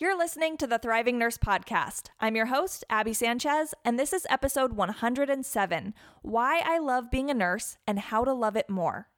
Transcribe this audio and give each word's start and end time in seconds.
You're 0.00 0.16
listening 0.16 0.56
to 0.58 0.68
the 0.68 0.78
Thriving 0.78 1.18
Nurse 1.18 1.38
Podcast. 1.38 2.10
I'm 2.20 2.36
your 2.36 2.46
host, 2.46 2.84
Abby 2.88 3.12
Sanchez, 3.12 3.74
and 3.84 3.98
this 3.98 4.12
is 4.12 4.28
episode 4.30 4.74
107 4.74 5.92
Why 6.22 6.62
I 6.64 6.78
Love 6.78 7.10
Being 7.10 7.30
a 7.30 7.34
Nurse 7.34 7.78
and 7.84 7.98
How 7.98 8.22
to 8.22 8.32
Love 8.32 8.54
It 8.54 8.70
More. 8.70 9.08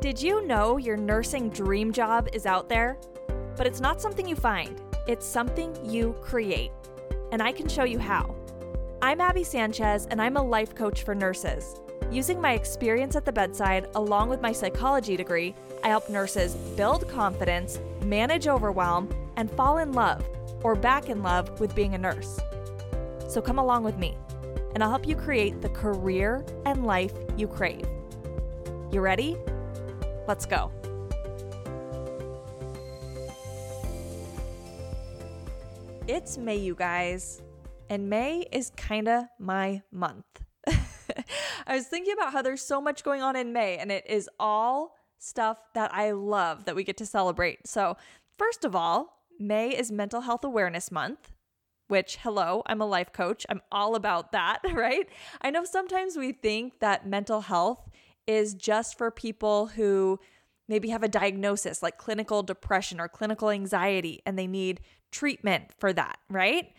Did 0.00 0.22
you 0.22 0.46
know 0.46 0.76
your 0.76 0.96
nursing 0.96 1.50
dream 1.50 1.92
job 1.92 2.28
is 2.32 2.46
out 2.46 2.68
there? 2.68 2.96
But 3.56 3.66
it's 3.66 3.80
not 3.80 4.00
something 4.00 4.28
you 4.28 4.36
find, 4.36 4.80
it's 5.08 5.26
something 5.26 5.76
you 5.84 6.12
create. 6.22 6.70
And 7.32 7.42
I 7.42 7.50
can 7.50 7.66
show 7.66 7.82
you 7.82 7.98
how. 7.98 8.36
I'm 9.02 9.20
Abby 9.20 9.42
Sanchez, 9.42 10.06
and 10.06 10.22
I'm 10.22 10.36
a 10.36 10.42
life 10.44 10.76
coach 10.76 11.02
for 11.02 11.16
nurses. 11.16 11.74
Using 12.12 12.40
my 12.40 12.52
experience 12.52 13.16
at 13.16 13.24
the 13.24 13.32
bedside 13.32 13.88
along 13.96 14.28
with 14.28 14.40
my 14.40 14.52
psychology 14.52 15.16
degree, 15.16 15.56
I 15.82 15.88
help 15.88 16.08
nurses 16.08 16.54
build 16.76 17.08
confidence 17.08 17.80
manage 18.04 18.46
overwhelm, 18.46 19.08
and 19.36 19.50
fall 19.50 19.78
in 19.78 19.92
love 19.92 20.24
or 20.62 20.74
back 20.74 21.08
in 21.08 21.22
love 21.22 21.60
with 21.60 21.74
being 21.74 21.94
a 21.94 21.98
nurse. 21.98 22.38
So 23.28 23.40
come 23.40 23.58
along 23.58 23.84
with 23.84 23.96
me, 23.96 24.16
and 24.74 24.82
I'll 24.82 24.90
help 24.90 25.06
you 25.06 25.16
create 25.16 25.62
the 25.62 25.68
career 25.70 26.44
and 26.66 26.84
life 26.84 27.12
you 27.36 27.46
crave. 27.48 27.86
You 28.92 29.00
ready? 29.00 29.36
Let's 30.26 30.46
go. 30.46 30.72
It's 36.06 36.36
May, 36.36 36.56
you 36.56 36.74
guys, 36.74 37.40
and 37.88 38.10
May 38.10 38.46
is 38.50 38.72
kind 38.76 39.06
of 39.06 39.24
my 39.38 39.82
month. 39.92 40.24
I 40.66 41.74
was 41.74 41.86
thinking 41.86 42.14
about 42.14 42.32
how 42.32 42.42
there's 42.42 42.62
so 42.62 42.80
much 42.80 43.04
going 43.04 43.22
on 43.22 43.36
in 43.36 43.52
May, 43.52 43.78
and 43.78 43.92
it 43.92 44.04
is 44.08 44.28
all 44.38 44.96
stuff 45.20 45.58
that 45.74 45.94
I 45.94 46.10
love 46.10 46.64
that 46.64 46.74
we 46.74 46.82
get 46.82 46.96
to 46.96 47.06
celebrate. 47.06 47.66
So, 47.68 47.96
first 48.36 48.64
of 48.64 48.74
all, 48.74 49.18
May 49.38 49.70
is 49.76 49.92
Mental 49.92 50.22
Health 50.22 50.44
Awareness 50.44 50.90
Month, 50.90 51.30
which, 51.88 52.16
hello, 52.16 52.62
I'm 52.66 52.80
a 52.80 52.86
life 52.86 53.12
coach. 53.12 53.46
I'm 53.48 53.60
all 53.70 53.94
about 53.94 54.32
that, 54.32 54.60
right? 54.72 55.08
I 55.40 55.50
know 55.50 55.64
sometimes 55.64 56.16
we 56.16 56.32
think 56.32 56.80
that 56.80 57.06
mental 57.06 57.42
health 57.42 57.88
is 58.26 58.54
just 58.54 58.96
for 58.96 59.10
people 59.10 59.68
who 59.68 60.18
maybe 60.68 60.88
have 60.88 61.02
a 61.02 61.08
diagnosis 61.08 61.82
like 61.82 61.98
clinical 61.98 62.42
depression 62.42 63.00
or 63.00 63.08
clinical 63.08 63.50
anxiety 63.50 64.22
and 64.24 64.38
they 64.38 64.46
need 64.46 64.80
treatment 65.10 65.64
for 65.78 65.92
that, 65.92 66.18
right? 66.30 66.72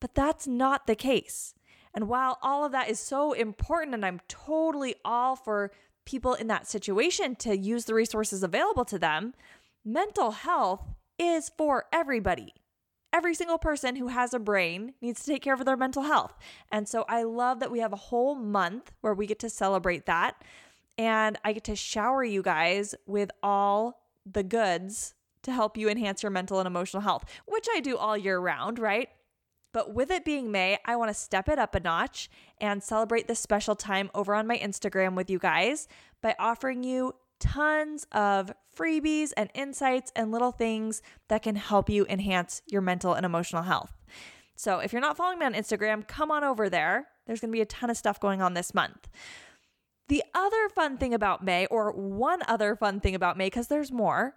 But 0.00 0.14
that's 0.14 0.46
not 0.46 0.86
the 0.86 0.94
case. 0.94 1.54
And 1.92 2.08
while 2.08 2.38
all 2.42 2.64
of 2.64 2.72
that 2.72 2.88
is 2.88 3.00
so 3.00 3.32
important, 3.32 3.94
and 3.94 4.04
I'm 4.04 4.20
totally 4.28 4.94
all 5.04 5.34
for 5.34 5.72
people 6.06 6.34
in 6.34 6.46
that 6.46 6.66
situation 6.66 7.36
to 7.36 7.56
use 7.56 7.84
the 7.84 7.94
resources 7.94 8.42
available 8.42 8.86
to 8.86 8.98
them, 8.98 9.34
mental 9.84 10.30
health 10.30 10.82
is 11.18 11.50
for 11.58 11.84
everybody. 11.92 12.54
Every 13.12 13.34
single 13.34 13.58
person 13.58 13.96
who 13.96 14.08
has 14.08 14.34
a 14.34 14.38
brain 14.38 14.94
needs 15.00 15.24
to 15.24 15.32
take 15.32 15.42
care 15.42 15.54
of 15.54 15.64
their 15.64 15.76
mental 15.76 16.02
health. 16.02 16.34
And 16.72 16.88
so 16.88 17.04
I 17.08 17.22
love 17.22 17.60
that 17.60 17.70
we 17.70 17.80
have 17.80 17.92
a 17.92 17.96
whole 17.96 18.34
month 18.34 18.92
where 19.00 19.14
we 19.14 19.26
get 19.26 19.38
to 19.40 19.50
celebrate 19.50 20.06
that. 20.06 20.42
And 20.98 21.38
I 21.44 21.52
get 21.52 21.64
to 21.64 21.76
shower 21.76 22.24
you 22.24 22.42
guys 22.42 22.94
with 23.06 23.30
all 23.42 24.02
the 24.30 24.42
goods 24.42 25.14
to 25.42 25.52
help 25.52 25.76
you 25.76 25.88
enhance 25.88 26.22
your 26.22 26.30
mental 26.30 26.58
and 26.58 26.66
emotional 26.66 27.02
health, 27.02 27.24
which 27.46 27.66
I 27.72 27.80
do 27.80 27.96
all 27.96 28.16
year 28.16 28.38
round, 28.38 28.78
right? 28.78 29.08
But 29.76 29.92
with 29.92 30.10
it 30.10 30.24
being 30.24 30.50
May, 30.50 30.78
I 30.86 30.96
want 30.96 31.10
to 31.10 31.14
step 31.14 31.50
it 31.50 31.58
up 31.58 31.74
a 31.74 31.80
notch 31.80 32.30
and 32.58 32.82
celebrate 32.82 33.28
this 33.28 33.40
special 33.40 33.76
time 33.76 34.10
over 34.14 34.34
on 34.34 34.46
my 34.46 34.56
Instagram 34.56 35.14
with 35.14 35.28
you 35.28 35.38
guys 35.38 35.86
by 36.22 36.34
offering 36.38 36.82
you 36.82 37.14
tons 37.40 38.06
of 38.10 38.50
freebies 38.74 39.34
and 39.36 39.50
insights 39.52 40.10
and 40.16 40.32
little 40.32 40.50
things 40.50 41.02
that 41.28 41.42
can 41.42 41.56
help 41.56 41.90
you 41.90 42.06
enhance 42.08 42.62
your 42.64 42.80
mental 42.80 43.12
and 43.12 43.26
emotional 43.26 43.64
health. 43.64 43.92
So 44.54 44.78
if 44.78 44.94
you're 44.94 45.02
not 45.02 45.18
following 45.18 45.40
me 45.40 45.44
on 45.44 45.52
Instagram, 45.52 46.08
come 46.08 46.30
on 46.30 46.42
over 46.42 46.70
there. 46.70 47.08
There's 47.26 47.40
going 47.40 47.50
to 47.50 47.56
be 47.56 47.60
a 47.60 47.66
ton 47.66 47.90
of 47.90 47.98
stuff 47.98 48.18
going 48.18 48.40
on 48.40 48.54
this 48.54 48.72
month. 48.72 49.10
The 50.08 50.24
other 50.34 50.70
fun 50.70 50.96
thing 50.96 51.12
about 51.12 51.44
May, 51.44 51.66
or 51.66 51.92
one 51.92 52.40
other 52.48 52.76
fun 52.76 53.00
thing 53.00 53.14
about 53.14 53.36
May, 53.36 53.48
because 53.48 53.68
there's 53.68 53.92
more, 53.92 54.36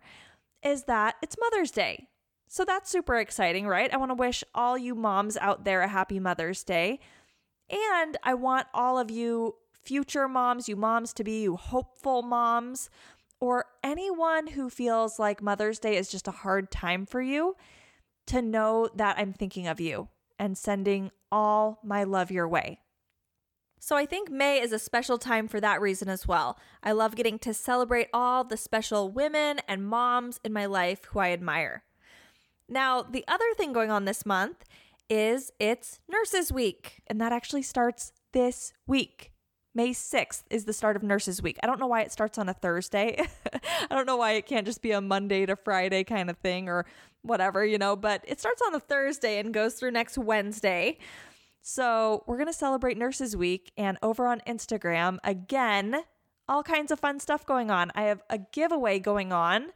is 0.62 0.84
that 0.84 1.16
it's 1.22 1.38
Mother's 1.40 1.72
Day. 1.72 2.09
So 2.52 2.66
that's 2.66 2.90
super 2.90 3.16
exciting, 3.16 3.68
right? 3.68 3.94
I 3.94 3.98
want 3.98 4.10
to 4.10 4.16
wish 4.16 4.44
all 4.56 4.76
you 4.76 4.96
moms 4.96 5.38
out 5.38 5.66
there 5.66 5.82
a 5.82 5.88
happy 5.88 6.20
Mother's 6.20 6.64
Day. 6.64 7.00
And 7.70 8.18
I 8.24 8.34
want 8.34 8.66
all 8.74 8.98
of 8.98 9.12
you 9.12 9.56
future 9.84 10.28
moms, 10.28 10.68
you 10.68 10.76
moms 10.76 11.14
to 11.14 11.24
be, 11.24 11.44
you 11.44 11.58
hopeful 11.58 12.24
moms, 12.24 12.90
or 13.40 13.66
anyone 13.84 14.48
who 14.48 14.68
feels 14.68 15.20
like 15.20 15.44
Mother's 15.44 15.78
Day 15.78 15.96
is 15.96 16.10
just 16.10 16.28
a 16.28 16.32
hard 16.32 16.72
time 16.72 17.06
for 17.06 17.22
you 17.22 17.56
to 18.26 18.42
know 18.42 18.90
that 18.96 19.20
I'm 19.20 19.32
thinking 19.32 19.68
of 19.68 19.80
you 19.80 20.08
and 20.40 20.58
sending 20.58 21.12
all 21.32 21.80
my 21.84 22.04
love 22.04 22.32
your 22.32 22.48
way. 22.48 22.80
So 23.80 23.96
I 23.96 24.08
think 24.08 24.32
May 24.32 24.60
is 24.60 24.72
a 24.72 24.80
special 24.80 25.20
time 25.20 25.48
for 25.48 25.62
that 25.62 25.82
reason 25.82 26.10
as 26.10 26.28
well. 26.28 26.58
I 26.82 26.94
love 26.94 27.16
getting 27.16 27.38
to 27.40 27.54
celebrate 27.54 28.08
all 28.12 28.44
the 28.44 28.58
special 28.58 29.12
women 29.12 29.60
and 29.68 29.88
moms 29.88 30.40
in 30.44 30.52
my 30.52 30.66
life 30.66 31.06
who 31.06 31.20
I 31.20 31.30
admire. 31.30 31.84
Now, 32.70 33.02
the 33.02 33.26
other 33.28 33.46
thing 33.58 33.74
going 33.74 33.92
on 33.92 34.06
this 34.06 34.26
month 34.26 34.64
is 35.10 35.52
it's 35.60 36.00
Nurses 36.08 36.52
Week, 36.52 37.02
and 37.08 37.20
that 37.20 37.34
actually 37.34 37.64
starts 37.64 38.14
this 38.32 38.74
week. 38.88 39.32
May 39.74 39.90
6th 39.90 40.44
is 40.50 40.66
the 40.66 40.74
start 40.74 40.96
of 40.96 41.04
Nurses 41.04 41.42
Week. 41.42 41.58
I 41.64 41.68
don't 41.68 41.80
know 41.80 41.88
why 41.88 42.02
it 42.02 42.12
starts 42.12 42.38
on 42.38 42.50
a 42.50 42.54
Thursday. 42.54 43.26
I 43.54 43.96
don't 43.96 44.06
know 44.06 44.18
why 44.18 44.34
it 44.34 44.46
can't 44.46 44.66
just 44.66 44.82
be 44.82 44.92
a 44.92 45.02
Monday 45.02 45.46
to 45.46 45.56
Friday 45.56 46.04
kind 46.04 46.30
of 46.30 46.38
thing 46.38 46.70
or 46.70 46.86
whatever, 47.22 47.66
you 47.66 47.78
know, 47.78 47.96
but 47.96 48.24
it 48.28 48.40
starts 48.40 48.62
on 48.66 48.76
a 48.76 48.80
Thursday 48.80 49.40
and 49.40 49.54
goes 49.54 49.76
through 49.76 49.92
next 49.92 50.18
Wednesday. 50.18 50.98
So, 51.62 52.24
we're 52.26 52.38
going 52.38 52.48
to 52.48 52.54
celebrate 52.54 52.98
Nurses 52.98 53.36
Week 53.36 53.72
and 53.78 53.98
over 54.02 54.28
on 54.28 54.42
Instagram, 54.48 55.18
again, 55.24 56.04
all 56.48 56.64
kinds 56.64 56.92
of 56.92 57.00
fun 57.00 57.20
stuff 57.20 57.46
going 57.46 57.70
on. 57.70 57.92
I 57.96 58.04
have 58.04 58.24
a 58.30 58.40
giveaway 58.40 59.00
going 59.00 59.32
on 59.32 59.68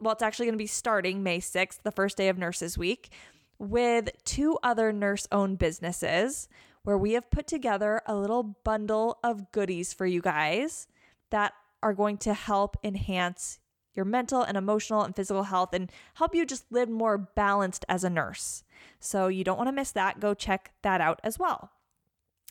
well, 0.00 0.12
it's 0.12 0.22
actually 0.22 0.46
going 0.46 0.54
to 0.54 0.58
be 0.58 0.66
starting 0.66 1.22
May 1.22 1.38
6th, 1.40 1.82
the 1.82 1.92
first 1.92 2.16
day 2.16 2.28
of 2.28 2.38
Nurses 2.38 2.78
Week, 2.78 3.10
with 3.58 4.10
two 4.24 4.58
other 4.62 4.92
nurse 4.92 5.26
owned 5.32 5.58
businesses 5.58 6.48
where 6.82 6.98
we 6.98 7.12
have 7.12 7.30
put 7.30 7.46
together 7.46 8.00
a 8.06 8.14
little 8.14 8.56
bundle 8.64 9.18
of 9.22 9.50
goodies 9.52 9.92
for 9.92 10.06
you 10.06 10.20
guys 10.20 10.86
that 11.30 11.52
are 11.82 11.92
going 11.92 12.16
to 12.18 12.34
help 12.34 12.76
enhance 12.82 13.58
your 13.94 14.04
mental 14.04 14.42
and 14.42 14.56
emotional 14.56 15.02
and 15.02 15.16
physical 15.16 15.42
health 15.44 15.74
and 15.74 15.90
help 16.14 16.34
you 16.34 16.46
just 16.46 16.70
live 16.70 16.88
more 16.88 17.18
balanced 17.18 17.84
as 17.88 18.04
a 18.04 18.10
nurse. 18.10 18.62
So 19.00 19.26
you 19.28 19.44
don't 19.44 19.58
want 19.58 19.68
to 19.68 19.72
miss 19.72 19.90
that. 19.92 20.20
Go 20.20 20.34
check 20.34 20.72
that 20.82 21.00
out 21.00 21.20
as 21.24 21.38
well. 21.38 21.72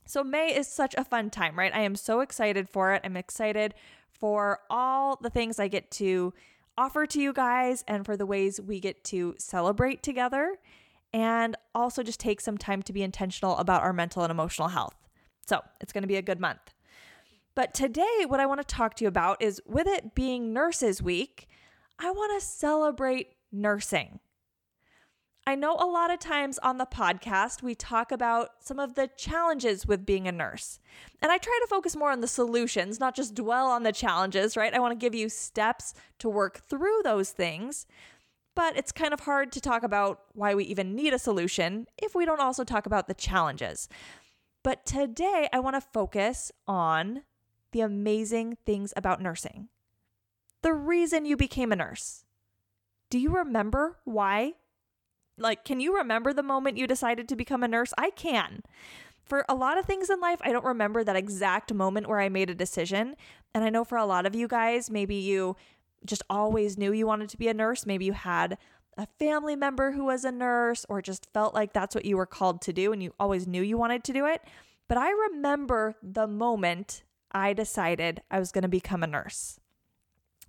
So, 0.05 0.23
May 0.23 0.55
is 0.55 0.67
such 0.67 0.95
a 0.97 1.03
fun 1.03 1.29
time, 1.29 1.59
right? 1.59 1.73
I 1.75 1.81
am 1.81 1.95
so 1.95 2.21
excited 2.21 2.69
for 2.69 2.93
it. 2.93 3.01
I'm 3.03 3.17
excited 3.17 3.73
for 4.09 4.59
all 4.69 5.17
the 5.21 5.29
things 5.29 5.59
I 5.59 5.67
get 5.67 5.91
to 5.91 6.33
offer 6.77 7.05
to 7.07 7.21
you 7.21 7.33
guys 7.33 7.83
and 7.87 8.05
for 8.05 8.15
the 8.15 8.25
ways 8.25 8.61
we 8.61 8.79
get 8.79 9.03
to 9.05 9.35
celebrate 9.37 10.03
together 10.03 10.57
and 11.13 11.55
also 11.73 12.03
just 12.03 12.19
take 12.19 12.41
some 12.41 12.57
time 12.57 12.81
to 12.83 12.93
be 12.93 13.01
intentional 13.01 13.57
about 13.57 13.81
our 13.81 13.93
mental 13.93 14.23
and 14.23 14.31
emotional 14.31 14.67
health. 14.67 14.95
So 15.47 15.61
it's 15.81 15.93
going 15.93 16.03
to 16.03 16.07
be 16.07 16.17
a 16.17 16.21
good 16.21 16.39
month. 16.39 16.73
But 17.55 17.73
today, 17.73 18.25
what 18.27 18.39
I 18.39 18.45
want 18.45 18.59
to 18.59 18.75
talk 18.75 18.93
to 18.95 19.03
you 19.03 19.07
about 19.07 19.41
is 19.41 19.61
with 19.65 19.87
it 19.87 20.13
being 20.13 20.53
Nurses 20.53 21.01
Week, 21.01 21.47
I 21.97 22.11
want 22.11 22.39
to 22.39 22.45
celebrate 22.45 23.33
nursing. 23.51 24.19
I 25.47 25.55
know 25.55 25.77
a 25.79 25.87
lot 25.87 26.11
of 26.11 26.19
times 26.19 26.59
on 26.59 26.77
the 26.77 26.85
podcast, 26.85 27.63
we 27.63 27.73
talk 27.73 28.11
about 28.11 28.49
some 28.59 28.79
of 28.79 28.95
the 28.95 29.07
challenges 29.15 29.87
with 29.87 30.05
being 30.05 30.27
a 30.27 30.31
nurse. 30.33 30.81
And 31.21 31.31
I 31.31 31.37
try 31.37 31.57
to 31.61 31.69
focus 31.69 31.95
more 31.95 32.11
on 32.11 32.19
the 32.19 32.27
solutions, 32.27 32.99
not 32.99 33.15
just 33.15 33.33
dwell 33.33 33.67
on 33.67 33.83
the 33.83 33.93
challenges, 33.93 34.57
right? 34.57 34.73
I 34.73 34.79
want 34.79 34.91
to 34.91 35.01
give 35.03 35.15
you 35.15 35.29
steps 35.29 35.93
to 36.19 36.27
work 36.27 36.59
through 36.67 36.99
those 37.05 37.29
things. 37.29 37.85
But 38.55 38.75
it's 38.75 38.91
kind 38.91 39.13
of 39.13 39.21
hard 39.21 39.53
to 39.53 39.61
talk 39.61 39.83
about 39.83 40.19
why 40.33 40.53
we 40.53 40.65
even 40.65 40.93
need 40.93 41.13
a 41.13 41.19
solution 41.19 41.87
if 41.97 42.13
we 42.13 42.25
don't 42.25 42.41
also 42.41 42.65
talk 42.65 42.85
about 42.85 43.07
the 43.07 43.13
challenges. 43.13 43.87
But 44.63 44.85
today, 44.85 45.47
I 45.53 45.61
want 45.61 45.77
to 45.77 45.81
focus 45.93 46.51
on 46.67 47.21
the 47.71 47.79
amazing 47.79 48.57
things 48.65 48.91
about 48.97 49.21
nursing. 49.21 49.69
The 50.61 50.73
reason 50.73 51.25
you 51.25 51.37
became 51.37 51.71
a 51.71 51.77
nurse. 51.77 52.25
Do 53.09 53.17
you 53.17 53.33
remember 53.33 53.99
why 54.03 54.55
like, 55.37 55.63
can 55.63 55.79
you 55.79 55.95
remember 55.95 56.33
the 56.33 56.43
moment 56.43 56.77
you 56.77 56.87
decided 56.87 57.27
to 57.29 57.35
become 57.35 57.63
a 57.63 57.67
nurse? 57.67 57.93
I 57.97 58.09
can. 58.09 58.63
For 59.23 59.45
a 59.49 59.55
lot 59.55 59.77
of 59.77 59.85
things 59.85 60.09
in 60.09 60.19
life, 60.19 60.39
I 60.41 60.51
don't 60.51 60.65
remember 60.65 61.03
that 61.03 61.15
exact 61.15 61.73
moment 61.73 62.07
where 62.07 62.19
I 62.19 62.29
made 62.29 62.49
a 62.49 62.55
decision. 62.55 63.15
And 63.53 63.63
I 63.63 63.69
know 63.69 63.83
for 63.83 63.97
a 63.97 64.05
lot 64.05 64.25
of 64.25 64.35
you 64.35 64.47
guys, 64.47 64.89
maybe 64.89 65.15
you 65.15 65.55
just 66.05 66.23
always 66.29 66.77
knew 66.77 66.93
you 66.93 67.05
wanted 67.05 67.29
to 67.29 67.37
be 67.37 67.47
a 67.47 67.53
nurse. 67.53 67.85
Maybe 67.85 68.05
you 68.05 68.13
had 68.13 68.57
a 68.97 69.07
family 69.19 69.55
member 69.55 69.91
who 69.91 70.05
was 70.05 70.25
a 70.25 70.31
nurse 70.31 70.85
or 70.89 71.01
just 71.01 71.27
felt 71.33 71.53
like 71.53 71.73
that's 71.73 71.93
what 71.93 72.05
you 72.05 72.17
were 72.17 72.25
called 72.25 72.61
to 72.61 72.73
do 72.73 72.91
and 72.91 73.03
you 73.03 73.13
always 73.19 73.47
knew 73.47 73.61
you 73.61 73.77
wanted 73.77 74.03
to 74.05 74.13
do 74.13 74.25
it. 74.25 74.41
But 74.87 74.97
I 74.97 75.11
remember 75.11 75.95
the 76.01 76.27
moment 76.27 77.03
I 77.31 77.53
decided 77.53 78.21
I 78.31 78.39
was 78.39 78.51
going 78.51 78.63
to 78.63 78.69
become 78.69 79.03
a 79.03 79.07
nurse. 79.07 79.59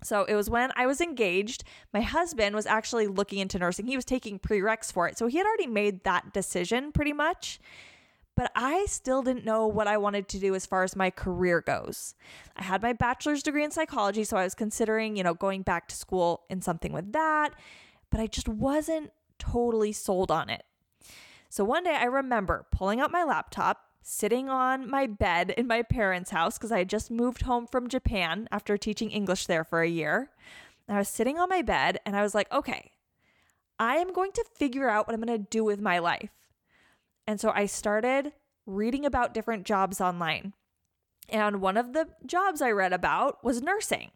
So 0.02 0.24
it 0.24 0.34
was 0.34 0.48
when 0.48 0.70
I 0.76 0.86
was 0.86 1.00
engaged. 1.00 1.64
My 1.92 2.00
husband 2.00 2.54
was 2.54 2.66
actually 2.66 3.06
looking 3.06 3.38
into 3.38 3.58
nursing. 3.58 3.86
He 3.86 3.96
was 3.96 4.04
taking 4.04 4.38
prereqs 4.38 4.92
for 4.92 5.08
it. 5.08 5.18
So 5.18 5.26
he 5.26 5.38
had 5.38 5.46
already 5.46 5.66
made 5.66 6.04
that 6.04 6.32
decision 6.32 6.92
pretty 6.92 7.12
much. 7.12 7.60
But 8.36 8.52
I 8.54 8.86
still 8.86 9.22
didn't 9.22 9.44
know 9.44 9.66
what 9.66 9.88
I 9.88 9.96
wanted 9.96 10.28
to 10.28 10.38
do 10.38 10.54
as 10.54 10.64
far 10.64 10.84
as 10.84 10.94
my 10.94 11.10
career 11.10 11.60
goes. 11.60 12.14
I 12.56 12.62
had 12.62 12.82
my 12.82 12.92
bachelor's 12.92 13.42
degree 13.42 13.64
in 13.64 13.72
psychology, 13.72 14.22
so 14.22 14.36
I 14.36 14.44
was 14.44 14.54
considering, 14.54 15.16
you 15.16 15.24
know, 15.24 15.34
going 15.34 15.62
back 15.62 15.88
to 15.88 15.96
school 15.96 16.44
in 16.48 16.62
something 16.62 16.92
with 16.92 17.12
that, 17.14 17.52
but 18.10 18.20
I 18.20 18.28
just 18.28 18.48
wasn't 18.48 19.10
totally 19.40 19.90
sold 19.90 20.30
on 20.30 20.50
it. 20.50 20.62
So 21.48 21.64
one 21.64 21.82
day 21.82 21.96
I 21.96 22.04
remember 22.04 22.66
pulling 22.70 23.00
out 23.00 23.10
my 23.10 23.24
laptop, 23.24 23.87
sitting 24.08 24.48
on 24.48 24.88
my 24.88 25.06
bed 25.06 25.50
in 25.50 25.66
my 25.66 25.82
parents' 25.82 26.30
house 26.30 26.56
because 26.56 26.72
I 26.72 26.78
had 26.78 26.88
just 26.88 27.10
moved 27.10 27.42
home 27.42 27.66
from 27.66 27.88
Japan 27.88 28.48
after 28.50 28.78
teaching 28.78 29.10
English 29.10 29.46
there 29.46 29.64
for 29.64 29.82
a 29.82 29.88
year. 29.88 30.30
I 30.88 30.96
was 30.96 31.10
sitting 31.10 31.38
on 31.38 31.50
my 31.50 31.60
bed 31.60 32.00
and 32.06 32.16
I 32.16 32.22
was 32.22 32.34
like, 32.34 32.50
okay, 32.50 32.92
I 33.78 33.96
am 33.96 34.14
going 34.14 34.32
to 34.32 34.44
figure 34.56 34.88
out 34.88 35.06
what 35.06 35.12
I'm 35.12 35.20
going 35.20 35.38
to 35.38 35.50
do 35.50 35.62
with 35.62 35.82
my 35.82 35.98
life. 35.98 36.30
And 37.26 37.38
so 37.38 37.52
I 37.54 37.66
started 37.66 38.32
reading 38.64 39.04
about 39.04 39.34
different 39.34 39.66
jobs 39.66 40.00
online. 40.00 40.54
And 41.28 41.60
one 41.60 41.76
of 41.76 41.92
the 41.92 42.08
jobs 42.24 42.62
I 42.62 42.70
read 42.70 42.94
about 42.94 43.44
was 43.44 43.60
nursing. 43.60 44.10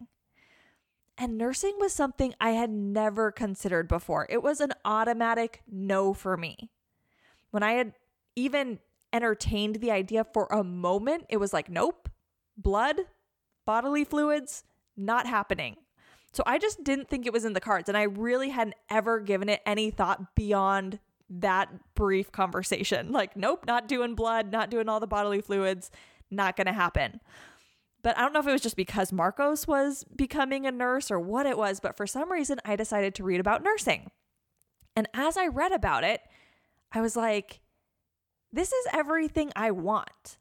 And 1.19 1.37
nursing 1.37 1.75
was 1.77 1.93
something 1.93 2.33
I 2.41 2.51
had 2.51 2.71
never 2.71 3.31
considered 3.31 3.87
before. 3.87 4.25
It 4.27 4.41
was 4.41 4.59
an 4.59 4.73
automatic 4.83 5.61
no 5.71 6.15
for 6.15 6.35
me. 6.35 6.71
When 7.51 7.61
I 7.61 7.73
had 7.73 7.93
even 8.35 8.79
entertained 9.13 9.75
the 9.75 9.91
idea 9.91 10.25
for 10.33 10.47
a 10.51 10.63
moment, 10.63 11.25
it 11.29 11.37
was 11.37 11.53
like, 11.53 11.69
nope, 11.69 12.09
blood, 12.57 13.01
bodily 13.65 14.03
fluids, 14.03 14.63
not 14.97 15.27
happening. 15.27 15.77
So 16.33 16.43
I 16.45 16.57
just 16.57 16.83
didn't 16.83 17.09
think 17.09 17.25
it 17.25 17.33
was 17.33 17.45
in 17.45 17.53
the 17.53 17.61
cards. 17.61 17.87
And 17.87 17.97
I 17.97 18.03
really 18.03 18.49
hadn't 18.49 18.75
ever 18.89 19.19
given 19.19 19.49
it 19.49 19.61
any 19.65 19.91
thought 19.91 20.35
beyond 20.35 20.99
that 21.29 21.69
brief 21.95 22.31
conversation. 22.31 23.11
Like, 23.13 23.37
nope, 23.37 23.65
not 23.67 23.87
doing 23.87 24.15
blood, 24.15 24.51
not 24.51 24.71
doing 24.71 24.89
all 24.89 24.99
the 24.99 25.07
bodily 25.07 25.41
fluids, 25.41 25.91
not 26.31 26.55
going 26.55 26.67
to 26.67 26.73
happen. 26.73 27.19
But 28.01 28.17
I 28.17 28.21
don't 28.21 28.33
know 28.33 28.39
if 28.39 28.47
it 28.47 28.51
was 28.51 28.61
just 28.61 28.75
because 28.75 29.13
Marcos 29.13 29.67
was 29.67 30.03
becoming 30.15 30.65
a 30.65 30.71
nurse 30.71 31.09
or 31.09 31.19
what 31.19 31.45
it 31.45 31.57
was, 31.57 31.79
but 31.79 31.95
for 31.95 32.05
some 32.05 32.31
reason 32.31 32.59
I 32.65 32.75
decided 32.75 33.15
to 33.15 33.23
read 33.23 33.39
about 33.39 33.63
nursing. 33.63 34.11
And 34.95 35.07
as 35.13 35.37
I 35.37 35.47
read 35.47 35.71
about 35.71 36.03
it, 36.03 36.21
I 36.91 37.01
was 37.01 37.15
like, 37.15 37.61
this 38.53 38.71
is 38.71 38.87
everything 38.93 39.51
I 39.55 39.71
want. 39.71 40.37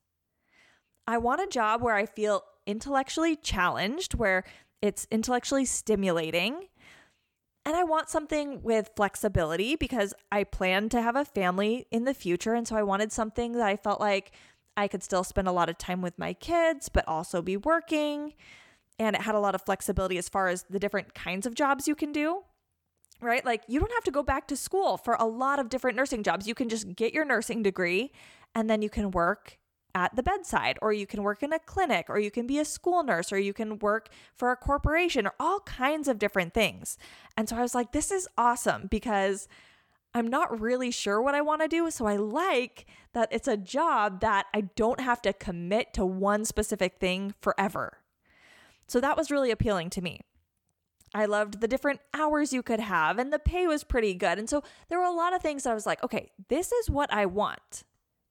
I 1.07 1.19
want 1.19 1.41
a 1.41 1.47
job 1.47 1.83
where 1.83 1.97
I 1.97 2.07
feel 2.07 2.45
intellectually 2.67 3.35
challenged, 3.35 4.15
where 4.15 4.45
it's 4.83 5.09
intellectually 5.11 5.65
stimulating. 5.65 6.69
And 7.65 7.75
I 7.75 7.85
want 7.85 8.11
something 8.11 8.63
with 8.63 8.91
flexibility 8.97 9.77
because 9.77 10.13
I 10.31 10.45
plan 10.45 10.89
to 10.91 11.01
have 11.01 11.17
a 11.17 11.25
family 11.25 11.87
in 11.91 12.05
the 12.05 12.15
future. 12.15 12.55
And 12.55 12.69
so 12.69 12.77
I 12.77 12.83
wanted 12.83 13.13
something 13.13 13.53
that 13.53 13.67
I 13.67 13.77
felt 13.77 14.01
like 14.01 14.33
I 14.77 14.89
could 14.89 15.03
still 15.03 15.25
spend 15.25 15.49
a 15.49 15.53
lot 15.53 15.69
of 15.69 15.79
time 15.79 16.03
with 16.03 16.19
my 16.19 16.35
kids, 16.35 16.89
but 16.89 17.07
also 17.09 17.41
be 17.41 17.57
working. 17.57 18.35
And 18.99 19.17
it 19.17 19.23
had 19.23 19.35
a 19.35 19.41
lot 19.41 19.55
of 19.55 19.63
flexibility 19.63 20.19
as 20.19 20.29
far 20.29 20.49
as 20.49 20.65
the 20.69 20.79
different 20.79 21.15
kinds 21.15 21.47
of 21.47 21.55
jobs 21.55 21.89
you 21.89 21.95
can 21.95 22.13
do 22.13 22.43
right? 23.23 23.45
Like 23.45 23.63
you 23.69 23.81
don't 23.81 23.93
have 23.93 24.05
to 24.05 24.11
go 24.11 24.23
back 24.23 24.49
to 24.49 24.57
school 24.57 24.97
for 24.97 25.15
a 25.15 25.25
lot 25.27 25.59
of 25.59 25.69
different 25.69 25.97
nursing 25.97 26.23
jobs. 26.23 26.47
You 26.47 26.55
can 26.55 26.69
just 26.69 26.95
get 26.95 27.13
your 27.13 27.25
nursing 27.25 27.63
degree 27.63 28.13
and 28.55 28.69
then 28.69 28.83
you 28.83 28.91
can 28.91 29.11
work 29.11 29.59
at 29.95 30.17
the 30.17 30.23
bedside 30.23 30.79
or 30.81 30.93
you 30.93 31.07
can 31.07 31.23
work 31.23 31.43
in 31.43 31.53
a 31.53 31.59
clinic 31.59 32.07
or 32.09 32.19
you 32.19 32.31
can 32.31 32.47
be 32.47 32.59
a 32.59 32.65
school 32.65 33.03
nurse 33.03 33.33
or 33.33 33.39
you 33.39 33.53
can 33.53 33.79
work 33.79 34.09
for 34.35 34.51
a 34.51 34.57
corporation 34.57 35.27
or 35.27 35.35
all 35.39 35.61
kinds 35.61 36.09
of 36.09 36.19
different 36.19 36.55
things. 36.55 36.97
And 37.37 37.49
so 37.49 37.57
I 37.57 37.63
was 37.63 37.75
like 37.75 37.93
this 37.93 38.11
is 38.11 38.27
awesome 38.37 38.89
because 38.91 39.49
I'm 40.15 40.29
not 40.29 40.61
really 40.61 40.91
sure 40.91 41.23
what 41.23 41.35
I 41.35 41.41
want 41.41 41.63
to 41.63 41.69
do, 41.69 41.91
so 41.91 42.05
I 42.05 42.17
like 42.17 42.87
that 43.15 43.31
it's 43.33 43.49
a 43.49 43.57
job 43.57 44.21
that 44.21 44.47
I 44.53 44.63
don't 44.63 45.01
have 45.01 45.23
to 45.23 45.33
commit 45.33 45.95
to 45.95 46.05
one 46.05 46.45
specific 46.45 46.99
thing 46.99 47.35
forever. 47.41 47.99
So 48.89 49.01
that 49.01 49.17
was 49.17 49.31
really 49.31 49.51
appealing 49.51 49.89
to 49.91 50.03
me. 50.03 50.21
I 51.15 51.27
loved 51.27 51.61
the 51.61 51.69
different 51.69 52.01
hours 52.15 52.53
you 52.53 52.63
could 52.63 52.81
have, 52.81 53.19
and 53.19 53.33
the 53.33 53.39
pay 53.39 53.67
was 53.67 53.85
pretty 53.85 54.15
good. 54.15 54.39
And 54.39 54.49
so 54.49 54.63
there 54.89 54.99
were 54.99 55.05
a 55.05 55.13
lot 55.13 55.35
of 55.35 55.43
things 55.43 55.65
that 55.65 55.71
I 55.71 55.75
was 55.75 55.87
like, 55.87 56.03
okay, 56.03 56.31
this 56.49 56.73
is 56.73 56.89
what 56.89 57.13
I 57.13 57.27
want. 57.27 57.85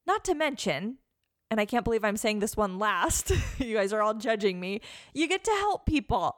Not 0.07 0.25
to 0.25 0.33
mention, 0.33 0.97
and 1.51 1.59
I 1.59 1.65
can't 1.65 1.83
believe 1.83 2.03
I'm 2.03 2.17
saying 2.17 2.39
this 2.39 2.57
one 2.57 2.79
last, 2.79 3.31
you 3.59 3.75
guys 3.75 3.93
are 3.93 4.01
all 4.01 4.15
judging 4.15 4.59
me, 4.59 4.81
you 5.13 5.27
get 5.27 5.43
to 5.43 5.51
help 5.51 5.85
people. 5.85 6.35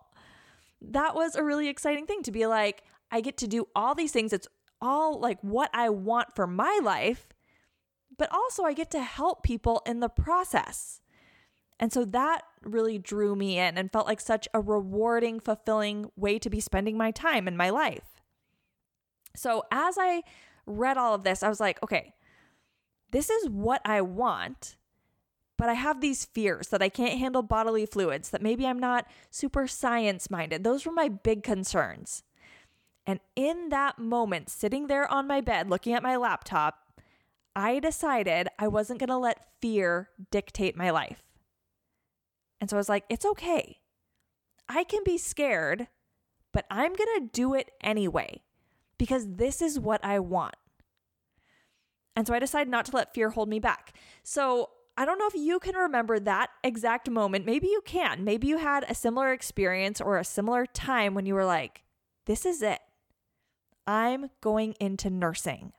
That 0.82 1.16
was 1.16 1.36
a 1.36 1.44
really 1.44 1.70
exciting 1.70 2.06
thing 2.06 2.24
to 2.24 2.32
be 2.32 2.46
like, 2.46 2.84
I 3.10 3.22
get 3.22 3.38
to 3.38 3.48
do 3.48 3.68
all 3.76 3.96
these 3.96 4.12
things. 4.12 4.34
It's 4.34 4.48
all 4.82 5.20
like 5.20 5.40
what 5.42 5.70
I 5.74 5.90
want 5.90 6.36
for 6.36 6.46
my 6.46 6.80
life, 6.84 7.30
but 8.18 8.30
also 8.34 8.64
I 8.64 8.74
get 8.74 8.92
to 8.92 9.02
help 9.02 9.44
people 9.44 9.82
in 9.86 10.02
the 10.02 10.10
process. 10.10 11.00
And 11.84 11.92
so 11.92 12.06
that 12.06 12.44
really 12.62 12.98
drew 12.98 13.36
me 13.36 13.60
in 13.60 13.78
and 13.78 13.92
felt 13.92 14.08
like 14.08 14.22
such 14.22 14.48
a 14.54 14.62
rewarding, 14.62 15.42
fulfilling 15.42 16.10
way 16.16 16.40
to 16.40 16.50
be 16.50 16.62
spending 16.62 16.98
my 16.98 17.12
time 17.12 17.46
in 17.46 17.58
my 17.58 17.72
life. 17.72 18.22
So 19.36 19.66
as 19.70 19.98
I 20.00 20.24
read 20.66 20.96
all 20.96 21.14
of 21.14 21.26
this, 21.26 21.44
I 21.44 21.50
was 21.50 21.60
like, 21.60 21.84
okay, 21.84 22.14
this 23.12 23.30
is 23.30 23.50
what 23.50 23.82
I 23.84 24.00
want, 24.00 24.78
but 25.58 25.68
I 25.68 25.74
have 25.74 26.00
these 26.00 26.24
fears 26.24 26.70
that 26.70 26.82
I 26.82 26.88
can't 26.88 27.20
handle 27.20 27.42
bodily 27.42 27.86
fluids, 27.86 28.30
that 28.30 28.42
maybe 28.42 28.66
I'm 28.66 28.80
not 28.80 29.06
super 29.30 29.68
science 29.68 30.32
minded. 30.32 30.64
Those 30.64 30.86
were 30.86 30.94
my 30.94 31.10
big 31.10 31.44
concerns. 31.44 32.24
And 33.06 33.20
in 33.36 33.68
that 33.72 34.00
moment, 34.00 34.50
sitting 34.50 34.88
there 34.88 35.12
on 35.12 35.28
my 35.28 35.42
bed 35.42 35.70
looking 35.70 35.92
at 35.92 36.02
my 36.02 36.16
laptop, 36.16 37.02
I 37.58 37.80
decided 37.80 38.48
I 38.58 38.70
wasn't 38.70 39.02
going 39.02 39.10
to 39.10 39.18
let 39.18 39.60
fear 39.60 40.08
dictate 40.32 40.78
my 40.78 40.90
life. 40.90 41.33
And 42.64 42.70
so 42.70 42.78
I 42.78 42.80
was 42.80 42.88
like, 42.88 43.04
it's 43.10 43.26
okay. 43.26 43.82
I 44.70 44.86
can 44.86 45.02
be 45.04 45.18
scared, 45.18 45.90
but 46.54 46.66
I'm 46.72 46.94
going 46.94 47.20
to 47.20 47.30
do 47.34 47.54
it 47.54 47.70
anyway 47.82 48.42
because 48.98 49.36
this 49.36 49.62
is 49.62 49.82
what 49.82 50.00
I 50.02 50.20
want. 50.20 50.56
And 52.16 52.26
so 52.26 52.34
I 52.34 52.40
decided 52.40 52.72
not 52.72 52.86
to 52.86 52.96
let 52.96 53.14
fear 53.14 53.32
hold 53.32 53.50
me 53.50 53.60
back. 53.60 53.98
So 54.24 54.70
I 54.96 55.04
don't 55.04 55.20
know 55.20 55.28
if 55.28 55.36
you 55.36 55.60
can 55.60 55.76
remember 55.76 56.22
that 56.22 56.52
exact 56.64 57.10
moment. 57.10 57.46
Maybe 57.46 57.68
you 57.68 57.82
can. 57.84 58.24
Maybe 58.24 58.48
you 58.48 58.60
had 58.60 58.86
a 58.88 58.96
similar 58.96 59.34
experience 59.34 60.00
or 60.00 60.18
a 60.18 60.24
similar 60.24 60.66
time 60.66 61.16
when 61.16 61.26
you 61.26 61.34
were 61.34 61.44
like, 61.44 61.84
this 62.28 62.46
is 62.46 62.62
it. 62.62 62.80
I'm 63.86 64.30
going 64.40 64.76
into 64.80 65.10
nursing. 65.10 65.74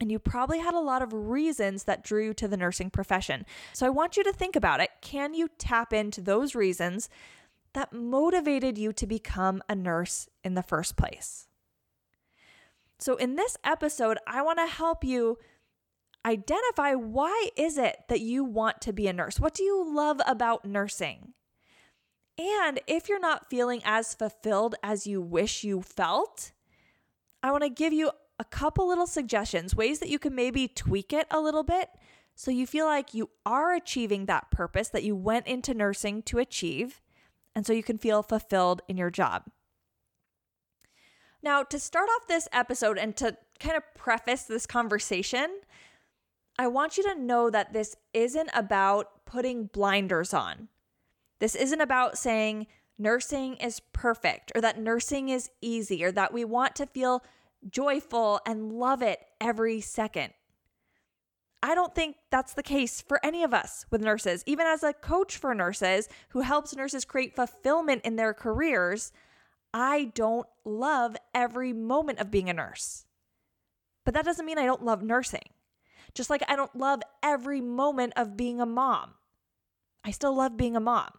And 0.00 0.10
you 0.10 0.18
probably 0.18 0.60
had 0.60 0.74
a 0.74 0.80
lot 0.80 1.02
of 1.02 1.12
reasons 1.12 1.84
that 1.84 2.02
drew 2.02 2.24
you 2.24 2.34
to 2.34 2.48
the 2.48 2.56
nursing 2.56 2.88
profession. 2.88 3.44
So 3.74 3.86
I 3.86 3.90
want 3.90 4.16
you 4.16 4.24
to 4.24 4.32
think 4.32 4.56
about 4.56 4.80
it. 4.80 4.88
Can 5.02 5.34
you 5.34 5.48
tap 5.58 5.92
into 5.92 6.22
those 6.22 6.54
reasons 6.54 7.10
that 7.74 7.92
motivated 7.92 8.78
you 8.78 8.92
to 8.94 9.06
become 9.06 9.62
a 9.68 9.74
nurse 9.74 10.28
in 10.42 10.54
the 10.54 10.62
first 10.62 10.96
place? 10.96 11.48
So 12.98 13.16
in 13.16 13.36
this 13.36 13.56
episode, 13.62 14.18
I 14.26 14.42
want 14.42 14.58
to 14.58 14.66
help 14.66 15.04
you 15.04 15.38
identify 16.24 16.94
why 16.94 17.48
is 17.56 17.78
it 17.78 17.98
that 18.08 18.20
you 18.20 18.44
want 18.44 18.80
to 18.82 18.92
be 18.92 19.06
a 19.06 19.12
nurse? 19.12 19.38
What 19.38 19.54
do 19.54 19.62
you 19.62 19.94
love 19.94 20.20
about 20.26 20.64
nursing? 20.64 21.34
And 22.38 22.80
if 22.86 23.08
you're 23.08 23.20
not 23.20 23.50
feeling 23.50 23.82
as 23.84 24.14
fulfilled 24.14 24.74
as 24.82 25.06
you 25.06 25.20
wish 25.20 25.64
you 25.64 25.82
felt, 25.82 26.52
I 27.42 27.50
want 27.52 27.64
to 27.64 27.70
give 27.70 27.92
you 27.92 28.10
a 28.40 28.44
couple 28.44 28.88
little 28.88 29.06
suggestions, 29.06 29.76
ways 29.76 29.98
that 29.98 30.08
you 30.08 30.18
can 30.18 30.34
maybe 30.34 30.66
tweak 30.66 31.12
it 31.12 31.26
a 31.30 31.40
little 31.40 31.62
bit 31.62 31.90
so 32.34 32.50
you 32.50 32.66
feel 32.66 32.86
like 32.86 33.12
you 33.12 33.28
are 33.44 33.74
achieving 33.74 34.24
that 34.24 34.50
purpose 34.50 34.88
that 34.88 35.04
you 35.04 35.14
went 35.14 35.46
into 35.46 35.74
nursing 35.74 36.22
to 36.22 36.38
achieve, 36.38 37.02
and 37.54 37.66
so 37.66 37.74
you 37.74 37.82
can 37.82 37.98
feel 37.98 38.22
fulfilled 38.22 38.80
in 38.88 38.96
your 38.96 39.10
job. 39.10 39.42
Now, 41.42 41.62
to 41.64 41.78
start 41.78 42.08
off 42.16 42.28
this 42.28 42.48
episode 42.50 42.96
and 42.96 43.14
to 43.18 43.36
kind 43.58 43.76
of 43.76 43.82
preface 43.94 44.44
this 44.44 44.66
conversation, 44.66 45.60
I 46.58 46.66
want 46.68 46.96
you 46.96 47.02
to 47.02 47.14
know 47.14 47.50
that 47.50 47.74
this 47.74 47.94
isn't 48.14 48.50
about 48.54 49.26
putting 49.26 49.66
blinders 49.66 50.32
on. 50.32 50.68
This 51.40 51.54
isn't 51.54 51.80
about 51.82 52.16
saying 52.16 52.68
nursing 52.98 53.56
is 53.56 53.80
perfect 53.92 54.50
or 54.54 54.62
that 54.62 54.78
nursing 54.78 55.28
is 55.28 55.50
easy 55.60 56.02
or 56.02 56.12
that 56.12 56.32
we 56.32 56.46
want 56.46 56.74
to 56.76 56.86
feel 56.86 57.22
joyful, 57.68 58.40
and 58.46 58.72
love 58.72 59.02
it 59.02 59.20
every 59.40 59.80
second. 59.80 60.32
I 61.62 61.74
don't 61.74 61.94
think 61.94 62.16
that's 62.30 62.54
the 62.54 62.62
case 62.62 63.02
for 63.02 63.24
any 63.24 63.42
of 63.42 63.52
us 63.52 63.84
with 63.90 64.00
nurses. 64.00 64.42
Even 64.46 64.66
as 64.66 64.82
a 64.82 64.94
coach 64.94 65.36
for 65.36 65.54
nurses 65.54 66.08
who 66.30 66.40
helps 66.40 66.74
nurses 66.74 67.04
create 67.04 67.36
fulfillment 67.36 68.02
in 68.02 68.16
their 68.16 68.32
careers, 68.32 69.12
I 69.74 70.10
don't 70.14 70.46
love 70.64 71.16
every 71.34 71.72
moment 71.72 72.18
of 72.18 72.30
being 72.30 72.48
a 72.48 72.54
nurse. 72.54 73.04
But 74.04 74.14
that 74.14 74.24
doesn't 74.24 74.46
mean 74.46 74.58
I 74.58 74.64
don't 74.64 74.84
love 74.84 75.02
nursing. 75.02 75.50
Just 76.14 76.30
like 76.30 76.42
I 76.48 76.56
don't 76.56 76.74
love 76.74 77.02
every 77.22 77.60
moment 77.60 78.14
of 78.16 78.36
being 78.36 78.60
a 78.60 78.66
mom. 78.66 79.12
I 80.02 80.10
still 80.10 80.34
love 80.34 80.56
being 80.56 80.76
a 80.76 80.80
mom. 80.80 81.10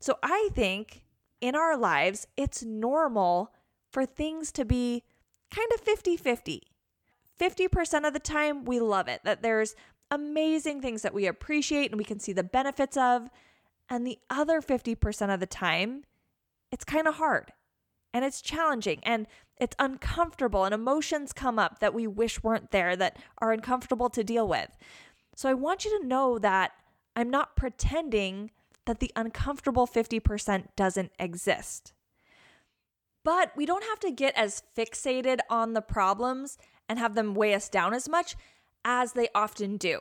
So 0.00 0.18
I 0.22 0.50
think 0.52 1.04
in 1.40 1.54
our 1.54 1.76
lives, 1.76 2.26
it's 2.36 2.62
normal 2.62 3.52
for 3.90 4.04
things 4.04 4.50
to 4.52 4.64
be 4.64 5.04
kind 5.50 5.68
of 5.74 5.80
50 5.80 6.16
50. 6.16 6.62
50% 7.38 8.06
of 8.06 8.14
the 8.14 8.18
time, 8.18 8.64
we 8.64 8.80
love 8.80 9.08
it, 9.08 9.20
that 9.24 9.42
there's 9.42 9.74
amazing 10.10 10.80
things 10.80 11.02
that 11.02 11.12
we 11.12 11.26
appreciate 11.26 11.90
and 11.90 11.98
we 11.98 12.04
can 12.04 12.18
see 12.18 12.32
the 12.32 12.42
benefits 12.42 12.96
of. 12.96 13.28
And 13.88 14.06
the 14.06 14.18
other 14.30 14.62
50% 14.62 15.32
of 15.32 15.38
the 15.38 15.46
time, 15.46 16.04
it's 16.72 16.84
kind 16.84 17.06
of 17.06 17.16
hard 17.16 17.52
and 18.14 18.24
it's 18.24 18.40
challenging 18.40 19.00
and 19.02 19.26
it's 19.58 19.76
uncomfortable, 19.78 20.64
and 20.64 20.74
emotions 20.74 21.32
come 21.32 21.58
up 21.58 21.78
that 21.78 21.94
we 21.94 22.06
wish 22.06 22.42
weren't 22.42 22.70
there 22.70 22.94
that 22.96 23.18
are 23.38 23.52
uncomfortable 23.52 24.10
to 24.10 24.22
deal 24.22 24.46
with. 24.46 24.76
So 25.34 25.48
I 25.48 25.54
want 25.54 25.84
you 25.84 25.98
to 25.98 26.06
know 26.06 26.38
that 26.38 26.72
I'm 27.14 27.30
not 27.30 27.56
pretending 27.56 28.50
that 28.84 29.00
the 29.00 29.10
uncomfortable 29.16 29.86
50% 29.86 30.68
doesn't 30.76 31.12
exist. 31.18 31.92
But 33.26 33.50
we 33.56 33.66
don't 33.66 33.82
have 33.82 33.98
to 34.00 34.12
get 34.12 34.36
as 34.36 34.62
fixated 34.78 35.40
on 35.50 35.72
the 35.72 35.82
problems 35.82 36.58
and 36.88 36.96
have 36.96 37.16
them 37.16 37.34
weigh 37.34 37.54
us 37.54 37.68
down 37.68 37.92
as 37.92 38.08
much 38.08 38.36
as 38.84 39.14
they 39.14 39.30
often 39.34 39.78
do. 39.78 39.98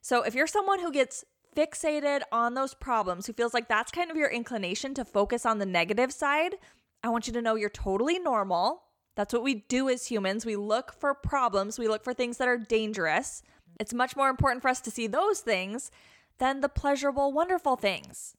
So 0.00 0.22
if 0.22 0.34
you're 0.34 0.48
someone 0.48 0.80
who 0.80 0.90
gets 0.90 1.24
fixated 1.56 2.22
on 2.32 2.54
those 2.54 2.74
problems, 2.74 3.26
who 3.26 3.32
feels 3.32 3.54
like 3.54 3.68
that's 3.68 3.92
kind 3.92 4.10
of 4.10 4.16
your 4.16 4.28
inclination 4.28 4.92
to 4.94 5.04
focus 5.04 5.46
on 5.46 5.58
the 5.58 5.66
negative 5.66 6.10
side, 6.12 6.56
I 7.04 7.10
want 7.10 7.28
you 7.28 7.32
to 7.32 7.42
know 7.42 7.54
you're 7.54 7.70
totally 7.70 8.18
normal. 8.18 8.82
That's 9.14 9.32
what 9.32 9.44
we 9.44 9.54
do 9.68 9.88
as 9.88 10.06
humans. 10.06 10.44
We 10.44 10.56
look 10.56 10.92
for 10.92 11.14
problems, 11.14 11.78
we 11.78 11.86
look 11.86 12.02
for 12.02 12.12
things 12.12 12.38
that 12.38 12.48
are 12.48 12.58
dangerous. 12.58 13.44
It's 13.78 13.94
much 13.94 14.16
more 14.16 14.30
important 14.30 14.62
for 14.62 14.68
us 14.68 14.80
to 14.80 14.90
see 14.90 15.06
those 15.06 15.42
things 15.42 15.92
than 16.38 16.60
the 16.60 16.68
pleasurable, 16.68 17.32
wonderful 17.32 17.76
things. 17.76 18.34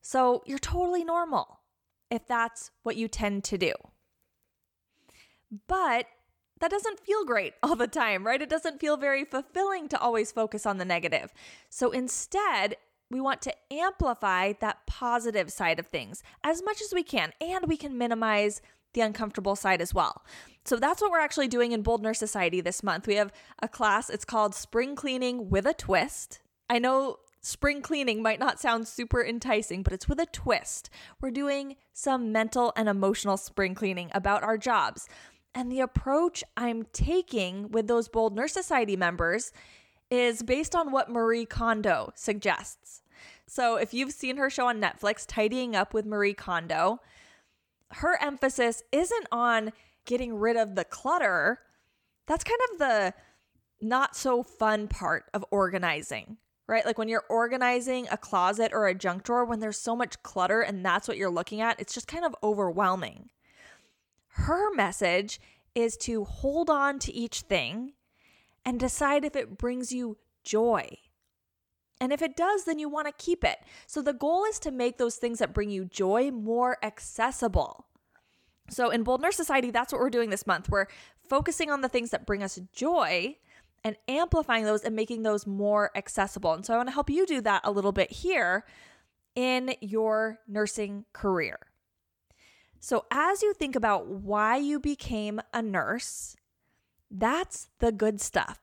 So 0.00 0.42
you're 0.46 0.58
totally 0.58 1.04
normal 1.04 1.55
if 2.10 2.26
that's 2.26 2.70
what 2.82 2.96
you 2.96 3.08
tend 3.08 3.44
to 3.44 3.58
do. 3.58 3.72
But 5.66 6.06
that 6.60 6.70
doesn't 6.70 7.00
feel 7.00 7.24
great 7.24 7.54
all 7.62 7.76
the 7.76 7.86
time, 7.86 8.26
right? 8.26 8.40
It 8.40 8.50
doesn't 8.50 8.80
feel 8.80 8.96
very 8.96 9.24
fulfilling 9.24 9.88
to 9.88 10.00
always 10.00 10.32
focus 10.32 10.66
on 10.66 10.78
the 10.78 10.84
negative. 10.84 11.32
So 11.70 11.90
instead, 11.90 12.76
we 13.10 13.20
want 13.20 13.42
to 13.42 13.54
amplify 13.72 14.52
that 14.60 14.86
positive 14.86 15.52
side 15.52 15.78
of 15.78 15.86
things 15.86 16.22
as 16.42 16.62
much 16.62 16.80
as 16.82 16.92
we 16.92 17.02
can, 17.02 17.32
and 17.40 17.66
we 17.66 17.76
can 17.76 17.96
minimize 17.96 18.60
the 18.94 19.00
uncomfortable 19.02 19.54
side 19.54 19.80
as 19.80 19.94
well. 19.94 20.24
So 20.64 20.76
that's 20.76 21.00
what 21.00 21.12
we're 21.12 21.20
actually 21.20 21.48
doing 21.48 21.72
in 21.72 21.82
Bold 21.82 22.02
Nurse 22.02 22.18
Society 22.18 22.60
this 22.60 22.82
month. 22.82 23.06
We 23.06 23.14
have 23.16 23.32
a 23.62 23.68
class, 23.68 24.10
it's 24.10 24.24
called 24.24 24.54
Spring 24.54 24.96
Cleaning 24.96 25.50
with 25.50 25.66
a 25.66 25.74
Twist. 25.74 26.40
I 26.68 26.78
know 26.80 27.18
spring 27.46 27.80
cleaning 27.80 28.20
might 28.20 28.40
not 28.40 28.58
sound 28.58 28.88
super 28.88 29.24
enticing, 29.24 29.84
but 29.84 29.92
it's 29.92 30.08
with 30.08 30.18
a 30.18 30.26
twist. 30.26 30.90
We're 31.20 31.30
doing 31.30 31.76
some 31.92 32.32
mental 32.32 32.72
and 32.74 32.88
emotional 32.88 33.36
spring 33.36 33.72
cleaning 33.72 34.10
about 34.12 34.42
our 34.42 34.58
jobs. 34.58 35.08
And 35.54 35.70
the 35.70 35.78
approach 35.78 36.42
I'm 36.56 36.86
taking 36.92 37.70
with 37.70 37.86
those 37.86 38.08
Bold 38.08 38.34
Nurse 38.34 38.52
Society 38.52 38.96
members 38.96 39.52
is 40.10 40.42
based 40.42 40.74
on 40.74 40.90
what 40.90 41.08
Marie 41.08 41.46
Kondo 41.46 42.12
suggests. 42.16 43.02
So, 43.46 43.76
if 43.76 43.94
you've 43.94 44.12
seen 44.12 44.38
her 44.38 44.50
show 44.50 44.66
on 44.66 44.80
Netflix, 44.80 45.24
Tidying 45.24 45.76
Up 45.76 45.94
with 45.94 46.04
Marie 46.04 46.34
Kondo, 46.34 46.98
her 47.92 48.18
emphasis 48.20 48.82
isn't 48.90 49.28
on 49.30 49.72
getting 50.04 50.34
rid 50.34 50.56
of 50.56 50.74
the 50.74 50.84
clutter. 50.84 51.60
That's 52.26 52.42
kind 52.42 52.60
of 52.72 52.78
the 52.78 53.14
not 53.80 54.16
so 54.16 54.42
fun 54.42 54.88
part 54.88 55.26
of 55.32 55.44
organizing, 55.52 56.38
right? 56.68 56.84
Like 56.84 56.98
when 56.98 57.08
you're 57.08 57.24
organizing 57.28 58.06
a 58.10 58.16
closet 58.16 58.72
or 58.72 58.86
a 58.86 58.94
junk 58.94 59.22
drawer, 59.22 59.44
when 59.44 59.60
there's 59.60 59.78
so 59.78 59.94
much 59.94 60.22
clutter 60.22 60.60
and 60.60 60.84
that's 60.84 61.06
what 61.06 61.16
you're 61.16 61.30
looking 61.30 61.60
at, 61.60 61.80
it's 61.80 61.94
just 61.94 62.08
kind 62.08 62.24
of 62.24 62.34
overwhelming. 62.42 63.30
Her 64.28 64.72
message 64.74 65.40
is 65.74 65.96
to 65.98 66.24
hold 66.24 66.70
on 66.70 66.98
to 67.00 67.12
each 67.12 67.42
thing 67.42 67.92
and 68.64 68.80
decide 68.80 69.24
if 69.24 69.36
it 69.36 69.58
brings 69.58 69.92
you 69.92 70.16
joy. 70.42 70.98
And 72.00 72.12
if 72.12 72.20
it 72.20 72.36
does, 72.36 72.64
then 72.64 72.78
you 72.78 72.88
want 72.88 73.06
to 73.06 73.24
keep 73.24 73.44
it. 73.44 73.58
So 73.86 74.02
the 74.02 74.12
goal 74.12 74.44
is 74.44 74.58
to 74.60 74.70
make 74.70 74.98
those 74.98 75.16
things 75.16 75.38
that 75.38 75.54
bring 75.54 75.70
you 75.70 75.84
joy 75.84 76.30
more 76.30 76.76
accessible. 76.82 77.86
So 78.68 78.90
in 78.90 79.02
Bold 79.02 79.22
Nurse 79.22 79.36
Society, 79.36 79.70
that's 79.70 79.92
what 79.92 80.00
we're 80.00 80.10
doing 80.10 80.30
this 80.30 80.46
month. 80.46 80.68
We're 80.68 80.88
focusing 81.28 81.70
on 81.70 81.80
the 81.80 81.88
things 81.88 82.10
that 82.10 82.26
bring 82.26 82.42
us 82.42 82.60
joy 82.72 83.36
and 83.86 83.96
amplifying 84.08 84.64
those 84.64 84.82
and 84.82 84.96
making 84.96 85.22
those 85.22 85.46
more 85.46 85.92
accessible. 85.94 86.52
And 86.52 86.66
so 86.66 86.74
I 86.74 86.76
want 86.76 86.88
to 86.88 86.92
help 86.92 87.08
you 87.08 87.24
do 87.24 87.40
that 87.42 87.60
a 87.62 87.70
little 87.70 87.92
bit 87.92 88.10
here 88.10 88.64
in 89.36 89.76
your 89.80 90.40
nursing 90.48 91.04
career. 91.12 91.56
So 92.80 93.04
as 93.12 93.44
you 93.44 93.54
think 93.54 93.76
about 93.76 94.08
why 94.08 94.56
you 94.56 94.80
became 94.80 95.40
a 95.54 95.62
nurse, 95.62 96.34
that's 97.12 97.68
the 97.78 97.92
good 97.92 98.20
stuff. 98.20 98.58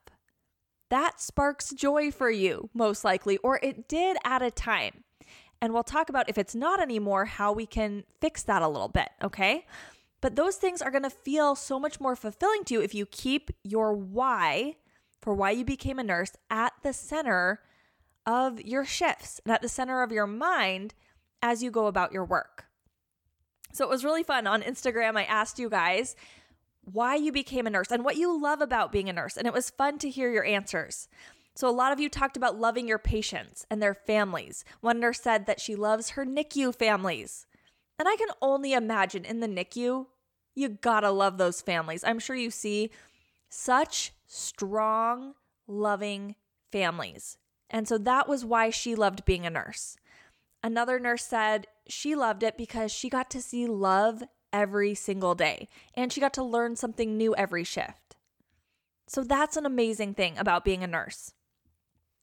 That 0.90 1.22
sparks 1.22 1.72
joy 1.72 2.10
for 2.10 2.30
you, 2.30 2.68
most 2.74 3.02
likely, 3.02 3.38
or 3.38 3.58
it 3.62 3.88
did 3.88 4.18
at 4.26 4.42
a 4.42 4.50
time. 4.50 5.04
And 5.62 5.72
we'll 5.72 5.84
talk 5.84 6.10
about 6.10 6.28
if 6.28 6.36
it's 6.36 6.54
not 6.54 6.82
anymore, 6.82 7.24
how 7.24 7.50
we 7.50 7.64
can 7.64 8.04
fix 8.20 8.42
that 8.42 8.60
a 8.60 8.68
little 8.68 8.88
bit, 8.88 9.08
okay? 9.22 9.64
But 10.20 10.36
those 10.36 10.56
things 10.56 10.82
are 10.82 10.90
gonna 10.90 11.08
feel 11.08 11.54
so 11.54 11.80
much 11.80 11.98
more 11.98 12.14
fulfilling 12.14 12.64
to 12.64 12.74
you 12.74 12.82
if 12.82 12.94
you 12.94 13.06
keep 13.06 13.50
your 13.62 13.94
why 13.94 14.76
for 15.24 15.32
why 15.32 15.50
you 15.50 15.64
became 15.64 15.98
a 15.98 16.04
nurse 16.04 16.32
at 16.50 16.74
the 16.82 16.92
center 16.92 17.60
of 18.26 18.60
your 18.60 18.84
shifts 18.84 19.40
and 19.42 19.54
at 19.54 19.62
the 19.62 19.70
center 19.70 20.02
of 20.02 20.12
your 20.12 20.26
mind 20.26 20.92
as 21.40 21.62
you 21.62 21.70
go 21.70 21.86
about 21.86 22.12
your 22.12 22.26
work. 22.26 22.66
So 23.72 23.84
it 23.84 23.90
was 23.90 24.04
really 24.04 24.22
fun. 24.22 24.46
On 24.46 24.60
Instagram, 24.60 25.16
I 25.16 25.24
asked 25.24 25.58
you 25.58 25.70
guys 25.70 26.14
why 26.82 27.14
you 27.14 27.32
became 27.32 27.66
a 27.66 27.70
nurse 27.70 27.90
and 27.90 28.04
what 28.04 28.18
you 28.18 28.38
love 28.38 28.60
about 28.60 28.92
being 28.92 29.08
a 29.08 29.14
nurse. 29.14 29.38
And 29.38 29.46
it 29.46 29.54
was 29.54 29.70
fun 29.70 29.96
to 30.00 30.10
hear 30.10 30.30
your 30.30 30.44
answers. 30.44 31.08
So, 31.56 31.68
a 31.68 31.70
lot 31.70 31.92
of 31.92 32.00
you 32.00 32.08
talked 32.10 32.36
about 32.36 32.58
loving 32.58 32.86
your 32.86 32.98
patients 32.98 33.64
and 33.70 33.80
their 33.80 33.94
families. 33.94 34.64
One 34.80 35.00
nurse 35.00 35.20
said 35.20 35.46
that 35.46 35.60
she 35.60 35.74
loves 35.74 36.10
her 36.10 36.26
NICU 36.26 36.74
families. 36.74 37.46
And 37.98 38.08
I 38.08 38.16
can 38.16 38.28
only 38.42 38.72
imagine 38.74 39.24
in 39.24 39.40
the 39.40 39.46
NICU, 39.46 40.06
you 40.54 40.68
gotta 40.68 41.10
love 41.10 41.38
those 41.38 41.62
families. 41.62 42.04
I'm 42.04 42.18
sure 42.18 42.36
you 42.36 42.50
see 42.50 42.90
such 43.48 44.12
strong, 44.34 45.34
loving 45.68 46.34
families. 46.72 47.38
And 47.70 47.86
so 47.86 47.98
that 47.98 48.28
was 48.28 48.44
why 48.44 48.70
she 48.70 48.94
loved 48.94 49.24
being 49.24 49.46
a 49.46 49.50
nurse. 49.50 49.96
Another 50.62 50.98
nurse 50.98 51.24
said 51.24 51.66
she 51.86 52.14
loved 52.14 52.42
it 52.42 52.56
because 52.56 52.90
she 52.90 53.08
got 53.08 53.30
to 53.30 53.40
see 53.40 53.66
love 53.66 54.24
every 54.52 54.94
single 54.94 55.34
day 55.34 55.68
and 55.94 56.12
she 56.12 56.20
got 56.20 56.34
to 56.34 56.42
learn 56.42 56.74
something 56.76 57.16
new 57.16 57.34
every 57.36 57.64
shift. 57.64 58.16
So 59.06 59.22
that's 59.22 59.56
an 59.56 59.66
amazing 59.66 60.14
thing 60.14 60.36
about 60.38 60.64
being 60.64 60.82
a 60.82 60.88
nurse. 60.88 61.32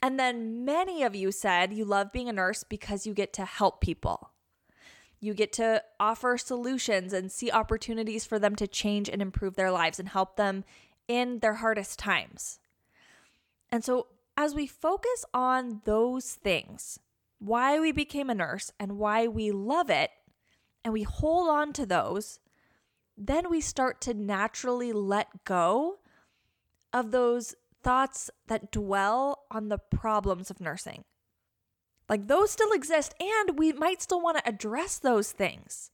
And 0.04 0.20
then 0.20 0.66
many 0.66 1.04
of 1.04 1.16
you 1.16 1.32
said 1.32 1.74
you 1.74 1.86
love 1.86 2.12
being 2.12 2.28
a 2.28 2.34
nurse 2.34 2.64
because 2.64 3.06
you 3.06 3.14
get 3.14 3.32
to 3.34 3.46
help 3.46 3.80
people. 3.80 4.32
You 5.20 5.36
get 5.36 5.54
to 5.54 5.84
offer 6.00 6.38
solutions 6.38 7.14
and 7.14 7.32
see 7.32 7.52
opportunities 7.52 8.26
for 8.26 8.40
them 8.40 8.56
to 8.56 8.68
change 8.68 9.08
and 9.08 9.22
improve 9.22 9.56
their 9.56 9.72
lives 9.72 10.00
and 10.00 10.10
help 10.10 10.36
them 10.36 10.64
in 11.08 11.40
their 11.40 11.56
hardest 11.56 12.00
times. 12.00 12.60
And 13.72 13.84
so, 13.84 14.08
as 14.38 14.56
we 14.56 14.68
focus 14.68 15.26
on 15.34 15.82
those 15.86 16.34
things, 16.34 17.00
why 17.40 17.80
we 17.80 17.92
became 17.92 18.30
a 18.30 18.36
nurse 18.36 18.72
and 18.80 18.98
why 18.98 19.28
we 19.28 19.52
love 19.52 19.90
it, 19.90 20.12
and 20.84 20.94
we 20.94 21.04
hold 21.04 21.50
on 21.50 21.74
to 21.74 21.86
those, 21.86 22.40
then 23.18 23.50
we 23.50 23.62
start 23.62 24.02
to 24.02 24.14
naturally 24.14 24.92
let 24.92 25.44
go 25.46 26.00
of 26.94 27.12
those 27.12 27.56
thoughts 27.84 28.30
that 28.48 28.72
dwell 28.72 29.44
on 29.52 29.70
the 29.70 29.78
problems 29.78 30.50
of 30.50 30.60
nursing. 30.60 31.04
Like 32.10 32.28
those 32.28 32.52
still 32.52 32.72
exist, 32.74 33.14
and 33.20 33.58
we 33.58 33.72
might 33.74 34.02
still 34.02 34.22
want 34.22 34.38
to 34.38 34.48
address 34.48 34.98
those 34.98 35.32
things. 35.32 35.92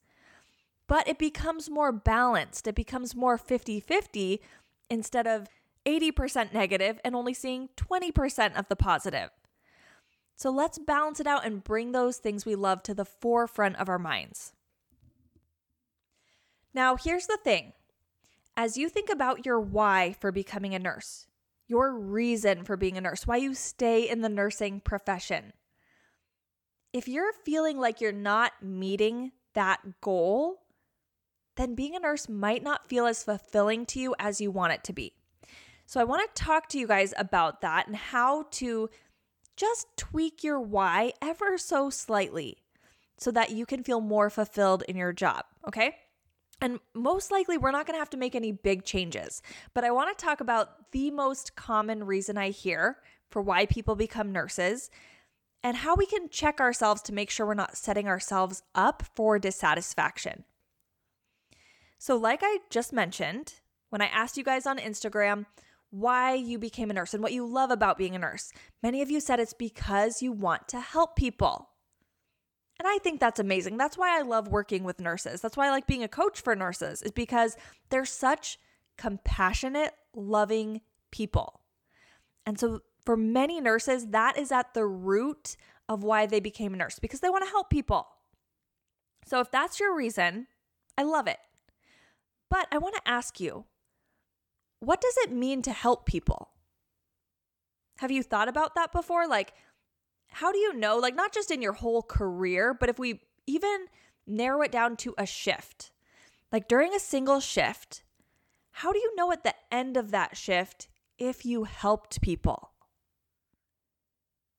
But 0.86 1.06
it 1.06 1.18
becomes 1.18 1.70
more 1.70 1.92
balanced. 1.92 2.66
It 2.66 2.74
becomes 2.74 3.14
more 3.14 3.38
50 3.38 3.78
50 3.78 4.40
instead 4.90 5.26
of 5.26 5.48
80% 5.86 6.52
negative 6.52 7.00
and 7.04 7.14
only 7.14 7.34
seeing 7.34 7.68
20% 7.76 8.58
of 8.58 8.68
the 8.68 8.76
positive. 8.76 9.30
So 10.36 10.50
let's 10.50 10.78
balance 10.78 11.18
it 11.18 11.26
out 11.26 11.44
and 11.44 11.64
bring 11.64 11.92
those 11.92 12.18
things 12.18 12.46
we 12.46 12.54
love 12.54 12.82
to 12.84 12.94
the 12.94 13.04
forefront 13.04 13.76
of 13.76 13.88
our 13.88 13.98
minds. 13.98 14.52
Now, 16.74 16.96
here's 16.96 17.26
the 17.26 17.38
thing 17.42 17.72
as 18.56 18.76
you 18.76 18.88
think 18.88 19.08
about 19.10 19.46
your 19.46 19.60
why 19.60 20.14
for 20.20 20.30
becoming 20.30 20.74
a 20.74 20.78
nurse, 20.78 21.26
your 21.66 21.92
reason 21.92 22.64
for 22.64 22.76
being 22.76 22.96
a 22.96 23.00
nurse, 23.00 23.26
why 23.26 23.36
you 23.36 23.54
stay 23.54 24.08
in 24.08 24.20
the 24.20 24.28
nursing 24.28 24.80
profession, 24.80 25.52
if 26.92 27.08
you're 27.08 27.32
feeling 27.44 27.78
like 27.78 28.00
you're 28.00 28.12
not 28.12 28.52
meeting 28.62 29.32
that 29.54 30.00
goal, 30.00 30.62
then 31.58 31.74
being 31.74 31.94
a 31.94 32.00
nurse 32.00 32.28
might 32.28 32.62
not 32.62 32.88
feel 32.88 33.04
as 33.06 33.22
fulfilling 33.22 33.84
to 33.86 34.00
you 34.00 34.14
as 34.18 34.40
you 34.40 34.50
want 34.50 34.72
it 34.72 34.82
to 34.84 34.92
be. 34.94 35.12
So, 35.84 36.00
I 36.00 36.04
want 36.04 36.34
to 36.34 36.42
talk 36.42 36.68
to 36.70 36.78
you 36.78 36.86
guys 36.86 37.12
about 37.18 37.60
that 37.60 37.86
and 37.86 37.96
how 37.96 38.44
to 38.52 38.88
just 39.56 39.86
tweak 39.96 40.44
your 40.44 40.60
why 40.60 41.12
ever 41.20 41.58
so 41.58 41.90
slightly 41.90 42.58
so 43.18 43.30
that 43.32 43.50
you 43.50 43.66
can 43.66 43.82
feel 43.82 44.00
more 44.00 44.30
fulfilled 44.30 44.84
in 44.88 44.96
your 44.96 45.12
job, 45.12 45.44
okay? 45.66 45.96
And 46.60 46.80
most 46.94 47.30
likely, 47.30 47.58
we're 47.58 47.72
not 47.72 47.86
gonna 47.86 47.98
have 47.98 48.10
to 48.10 48.16
make 48.16 48.34
any 48.34 48.52
big 48.52 48.84
changes. 48.84 49.42
But 49.74 49.84
I 49.84 49.90
wanna 49.90 50.14
talk 50.14 50.40
about 50.40 50.92
the 50.92 51.10
most 51.10 51.56
common 51.56 52.04
reason 52.04 52.38
I 52.38 52.50
hear 52.50 52.98
for 53.30 53.42
why 53.42 53.66
people 53.66 53.96
become 53.96 54.32
nurses 54.32 54.90
and 55.62 55.78
how 55.78 55.96
we 55.96 56.06
can 56.06 56.28
check 56.28 56.60
ourselves 56.60 57.02
to 57.02 57.12
make 57.12 57.30
sure 57.30 57.46
we're 57.46 57.54
not 57.54 57.76
setting 57.76 58.08
ourselves 58.08 58.62
up 58.74 59.02
for 59.14 59.38
dissatisfaction. 59.38 60.44
So, 61.98 62.16
like 62.16 62.40
I 62.42 62.58
just 62.70 62.92
mentioned, 62.92 63.54
when 63.90 64.00
I 64.00 64.06
asked 64.06 64.36
you 64.36 64.44
guys 64.44 64.66
on 64.66 64.78
Instagram 64.78 65.46
why 65.90 66.34
you 66.34 66.58
became 66.58 66.90
a 66.90 66.94
nurse 66.94 67.14
and 67.14 67.22
what 67.22 67.32
you 67.32 67.46
love 67.46 67.70
about 67.70 67.98
being 67.98 68.14
a 68.14 68.18
nurse, 68.18 68.52
many 68.82 69.02
of 69.02 69.10
you 69.10 69.20
said 69.20 69.40
it's 69.40 69.52
because 69.52 70.22
you 70.22 70.30
want 70.32 70.68
to 70.68 70.80
help 70.80 71.16
people. 71.16 71.70
And 72.78 72.86
I 72.86 72.98
think 72.98 73.18
that's 73.18 73.40
amazing. 73.40 73.76
That's 73.76 73.98
why 73.98 74.16
I 74.16 74.22
love 74.22 74.46
working 74.46 74.84
with 74.84 75.00
nurses. 75.00 75.40
That's 75.40 75.56
why 75.56 75.66
I 75.66 75.70
like 75.70 75.88
being 75.88 76.04
a 76.04 76.08
coach 76.08 76.40
for 76.40 76.54
nurses, 76.54 77.02
is 77.02 77.10
because 77.10 77.56
they're 77.90 78.04
such 78.04 78.58
compassionate, 78.96 79.92
loving 80.14 80.82
people. 81.10 81.60
And 82.46 82.58
so 82.58 82.82
for 83.04 83.16
many 83.16 83.60
nurses, 83.60 84.08
that 84.08 84.38
is 84.38 84.52
at 84.52 84.74
the 84.74 84.86
root 84.86 85.56
of 85.88 86.04
why 86.04 86.26
they 86.26 86.38
became 86.40 86.74
a 86.74 86.76
nurse 86.76 86.98
because 86.98 87.20
they 87.20 87.30
want 87.30 87.44
to 87.44 87.50
help 87.50 87.70
people. 87.70 88.06
So 89.26 89.40
if 89.40 89.50
that's 89.50 89.80
your 89.80 89.96
reason, 89.96 90.46
I 90.96 91.02
love 91.02 91.26
it. 91.26 91.38
But 92.50 92.66
I 92.72 92.78
want 92.78 92.94
to 92.96 93.08
ask 93.08 93.40
you 93.40 93.64
what 94.80 95.00
does 95.00 95.16
it 95.18 95.32
mean 95.32 95.62
to 95.62 95.72
help 95.72 96.06
people? 96.06 96.50
Have 97.98 98.12
you 98.12 98.22
thought 98.22 98.48
about 98.48 98.76
that 98.76 98.92
before? 98.92 99.26
Like, 99.26 99.54
how 100.28 100.52
do 100.52 100.58
you 100.58 100.72
know, 100.74 100.98
like, 100.98 101.16
not 101.16 101.32
just 101.32 101.50
in 101.50 101.60
your 101.60 101.72
whole 101.72 102.02
career, 102.02 102.72
but 102.72 102.88
if 102.88 102.96
we 102.96 103.20
even 103.48 103.86
narrow 104.24 104.62
it 104.62 104.70
down 104.70 104.96
to 104.98 105.14
a 105.18 105.26
shift, 105.26 105.90
like 106.52 106.68
during 106.68 106.94
a 106.94 107.00
single 107.00 107.40
shift, 107.40 108.04
how 108.70 108.92
do 108.92 109.00
you 109.00 109.16
know 109.16 109.32
at 109.32 109.42
the 109.42 109.54
end 109.72 109.96
of 109.96 110.12
that 110.12 110.36
shift 110.36 110.86
if 111.18 111.44
you 111.44 111.64
helped 111.64 112.20
people? 112.20 112.70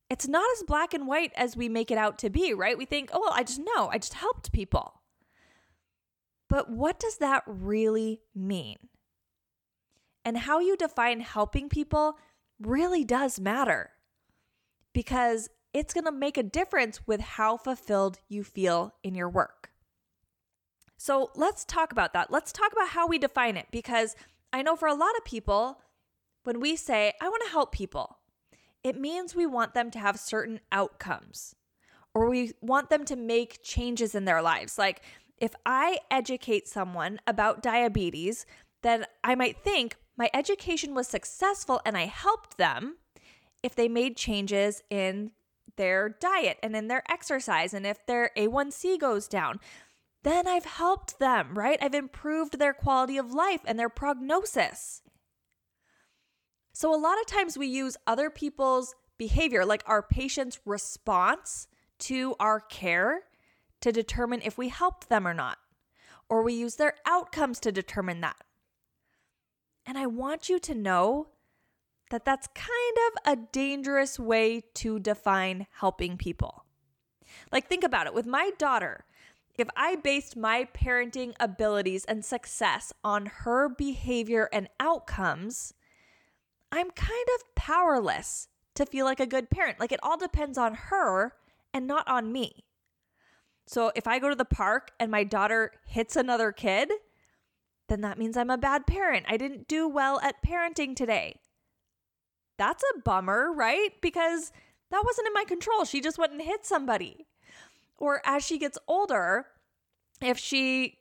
it's 0.09 0.27
not 0.27 0.45
as 0.57 0.63
black 0.63 0.93
and 0.93 1.07
white 1.07 1.31
as 1.35 1.55
we 1.55 1.69
make 1.69 1.91
it 1.91 1.97
out 1.97 2.17
to 2.19 2.29
be, 2.29 2.53
right? 2.53 2.77
We 2.77 2.85
think, 2.85 3.11
oh, 3.13 3.21
well, 3.21 3.33
I 3.33 3.43
just 3.43 3.59
know, 3.59 3.89
I 3.91 3.99
just 3.99 4.15
helped 4.15 4.51
people. 4.51 4.98
But 6.49 6.69
what 6.69 6.99
does 6.99 7.17
that 7.17 7.43
really 7.45 8.21
mean? 8.35 8.77
And 10.25 10.37
how 10.39 10.59
you 10.59 10.75
define 10.75 11.21
helping 11.21 11.69
people 11.69 12.17
really 12.59 13.03
does 13.05 13.39
matter 13.39 13.91
because 14.93 15.49
it's 15.73 15.93
going 15.93 16.05
to 16.05 16.11
make 16.11 16.37
a 16.37 16.43
difference 16.43 17.07
with 17.07 17.21
how 17.21 17.57
fulfilled 17.57 18.19
you 18.27 18.43
feel 18.43 18.95
in 19.03 19.15
your 19.15 19.29
work. 19.29 19.69
So 20.97 21.29
let's 21.35 21.63
talk 21.63 21.91
about 21.91 22.13
that. 22.13 22.31
Let's 22.31 22.51
talk 22.51 22.73
about 22.73 22.89
how 22.89 23.07
we 23.07 23.17
define 23.17 23.55
it 23.55 23.67
because 23.71 24.15
I 24.51 24.61
know 24.61 24.75
for 24.75 24.87
a 24.87 24.93
lot 24.93 25.15
of 25.17 25.23
people, 25.23 25.79
when 26.43 26.59
we 26.59 26.75
say, 26.75 27.13
I 27.21 27.29
want 27.29 27.43
to 27.45 27.51
help 27.51 27.71
people, 27.71 28.17
it 28.83 28.99
means 28.99 29.35
we 29.35 29.45
want 29.45 29.73
them 29.73 29.91
to 29.91 29.99
have 29.99 30.19
certain 30.19 30.59
outcomes 30.71 31.55
or 32.13 32.29
we 32.29 32.53
want 32.61 32.89
them 32.89 33.05
to 33.05 33.15
make 33.15 33.63
changes 33.63 34.15
in 34.15 34.25
their 34.25 34.41
lives. 34.41 34.77
Like 34.77 35.03
if 35.41 35.53
I 35.65 35.99
educate 36.11 36.67
someone 36.67 37.19
about 37.25 37.63
diabetes, 37.63 38.45
then 38.81 39.05
I 39.23 39.35
might 39.35 39.57
think 39.63 39.97
my 40.17 40.29
education 40.33 40.93
was 40.93 41.07
successful 41.07 41.81
and 41.85 41.97
I 41.97 42.05
helped 42.05 42.57
them 42.57 42.97
if 43.63 43.75
they 43.75 43.87
made 43.87 44.17
changes 44.17 44.83
in 44.89 45.31
their 45.75 46.09
diet 46.09 46.57
and 46.61 46.75
in 46.75 46.87
their 46.87 47.03
exercise 47.09 47.73
and 47.73 47.85
if 47.85 48.05
their 48.05 48.31
A1C 48.37 48.99
goes 48.99 49.27
down. 49.27 49.59
Then 50.23 50.47
I've 50.47 50.65
helped 50.65 51.19
them, 51.19 51.57
right? 51.57 51.79
I've 51.81 51.95
improved 51.95 52.59
their 52.59 52.73
quality 52.73 53.17
of 53.17 53.31
life 53.31 53.61
and 53.65 53.79
their 53.79 53.89
prognosis. 53.89 55.01
So, 56.73 56.93
a 56.93 56.99
lot 56.99 57.19
of 57.19 57.25
times 57.25 57.57
we 57.57 57.67
use 57.67 57.95
other 58.05 58.29
people's 58.29 58.95
behavior, 59.17 59.65
like 59.65 59.83
our 59.85 60.01
patient's 60.01 60.59
response 60.65 61.67
to 61.99 62.35
our 62.39 62.59
care, 62.59 63.23
to 63.81 63.91
determine 63.91 64.41
if 64.43 64.57
we 64.57 64.69
helped 64.69 65.09
them 65.09 65.27
or 65.27 65.33
not. 65.33 65.57
Or 66.29 66.43
we 66.43 66.53
use 66.53 66.75
their 66.75 66.95
outcomes 67.05 67.59
to 67.61 67.71
determine 67.71 68.21
that. 68.21 68.37
And 69.85 69.97
I 69.97 70.05
want 70.05 70.49
you 70.49 70.59
to 70.59 70.75
know 70.75 71.29
that 72.11 72.25
that's 72.25 72.47
kind 72.53 72.97
of 73.07 73.33
a 73.33 73.47
dangerous 73.51 74.19
way 74.19 74.63
to 74.75 74.99
define 74.99 75.67
helping 75.79 76.17
people. 76.17 76.65
Like, 77.51 77.67
think 77.67 77.83
about 77.83 78.07
it 78.07 78.13
with 78.13 78.25
my 78.25 78.51
daughter. 78.57 79.05
If 79.57 79.67
I 79.75 79.95
based 79.97 80.37
my 80.37 80.67
parenting 80.73 81.33
abilities 81.39 82.05
and 82.05 82.23
success 82.23 82.93
on 83.03 83.25
her 83.25 83.67
behavior 83.67 84.49
and 84.53 84.69
outcomes, 84.79 85.73
I'm 86.71 86.91
kind 86.91 87.27
of 87.35 87.55
powerless 87.55 88.47
to 88.75 88.85
feel 88.85 89.05
like 89.05 89.19
a 89.19 89.25
good 89.25 89.49
parent. 89.49 89.79
Like 89.79 89.91
it 89.91 89.99
all 90.01 90.17
depends 90.17 90.57
on 90.57 90.75
her 90.75 91.33
and 91.73 91.85
not 91.85 92.07
on 92.07 92.31
me. 92.31 92.63
So 93.69 93.91
if 93.95 94.07
I 94.07 94.17
go 94.17 94.29
to 94.29 94.35
the 94.35 94.45
park 94.45 94.93
and 94.99 95.11
my 95.11 95.23
daughter 95.23 95.73
hits 95.85 96.15
another 96.15 96.51
kid, 96.51 96.91
then 97.87 98.01
that 98.01 98.17
means 98.17 98.35
I'm 98.35 98.49
a 98.49 98.57
bad 98.57 98.87
parent. 98.87 99.27
I 99.29 99.37
didn't 99.37 99.67
do 99.67 99.87
well 99.87 100.19
at 100.21 100.43
parenting 100.43 100.95
today. 100.95 101.39
That's 102.57 102.83
a 102.95 102.99
bummer, 103.01 103.53
right? 103.53 103.91
Because 104.01 104.51
that 104.89 105.03
wasn't 105.05 105.27
in 105.27 105.33
my 105.35 105.43
control. 105.43 105.85
She 105.85 106.01
just 106.01 106.17
went 106.17 106.31
and 106.31 106.41
hit 106.41 106.65
somebody. 106.65 107.27
Or 107.95 108.23
as 108.25 108.43
she 108.43 108.57
gets 108.57 108.79
older, 108.87 109.45
if 110.19 110.39
she 110.39 110.97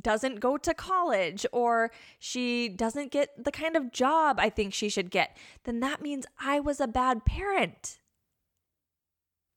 doesn't 0.00 0.38
go 0.38 0.56
to 0.56 0.74
college 0.74 1.44
or 1.50 1.90
she 2.20 2.68
doesn't 2.68 3.10
get 3.10 3.30
the 3.36 3.50
kind 3.50 3.74
of 3.74 3.90
job 3.90 4.38
I 4.38 4.48
think 4.48 4.74
she 4.74 4.88
should 4.88 5.10
get, 5.10 5.36
then 5.64 5.80
that 5.80 6.00
means 6.00 6.26
I 6.40 6.60
was 6.60 6.78
a 6.78 6.86
bad 6.86 7.24
parent. 7.24 7.98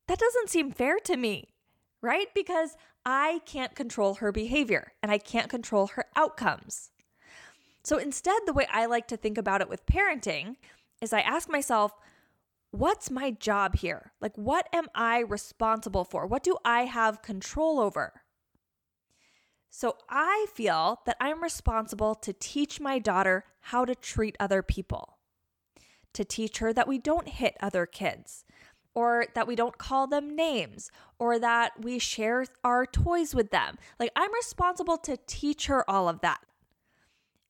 That 0.08 0.18
doesn't 0.18 0.50
seem 0.50 0.72
fair 0.72 0.98
to 1.04 1.16
me, 1.16 1.50
right? 2.06 2.28
Because 2.34 2.78
I 3.06 3.42
can't 3.46 3.76
control 3.76 4.16
her 4.16 4.32
behavior 4.32 4.94
and 5.02 5.12
I 5.12 5.18
can't 5.18 5.50
control 5.50 5.88
her 5.88 6.06
outcomes. 6.16 6.92
So 7.84 7.98
instead, 7.98 8.42
the 8.46 8.54
way 8.54 8.68
I 8.72 8.86
like 8.86 9.08
to 9.10 9.18
think 9.18 9.38
about 9.38 9.62
it 9.62 9.70
with 9.70 9.86
parenting 9.86 10.56
is 11.02 11.12
I 11.12 11.20
ask 11.20 11.50
myself, 11.50 11.94
what's 12.72 13.12
my 13.12 13.32
job 13.32 13.76
here? 13.76 14.12
Like, 14.22 14.36
what 14.38 14.68
am 14.72 14.88
I 14.96 15.20
responsible 15.20 16.04
for? 16.04 16.26
What 16.26 16.44
do 16.44 16.58
I 16.64 16.86
have 16.86 17.22
control 17.22 17.80
over? 17.80 18.22
So 19.70 19.98
I 20.10 20.48
feel 20.54 21.02
that 21.06 21.18
I'm 21.20 21.44
responsible 21.44 22.16
to 22.16 22.34
teach 22.34 22.80
my 22.80 22.98
daughter 22.98 23.44
how 23.60 23.84
to 23.84 23.94
treat 23.94 24.38
other 24.40 24.64
people, 24.64 25.18
to 26.14 26.24
teach 26.24 26.60
her 26.60 26.72
that 26.72 26.88
we 26.88 26.98
don't 26.98 27.28
hit 27.28 27.58
other 27.60 27.86
kids, 27.86 28.45
or 28.96 29.26
that 29.36 29.48
we 29.48 29.56
don't 29.56 29.78
call 29.78 30.08
them 30.08 30.36
names, 30.36 30.90
or 31.20 31.38
that 31.38 31.74
we 31.82 32.00
share 32.00 32.46
our 32.64 32.86
toys 32.86 33.36
with 33.36 33.52
them. 33.52 33.78
Like, 34.00 34.12
I'm 34.16 34.34
responsible 34.34 34.98
to 35.00 35.18
teach 35.28 35.68
her 35.68 35.88
all 35.90 36.10
of 36.10 36.22
that. 36.22 36.42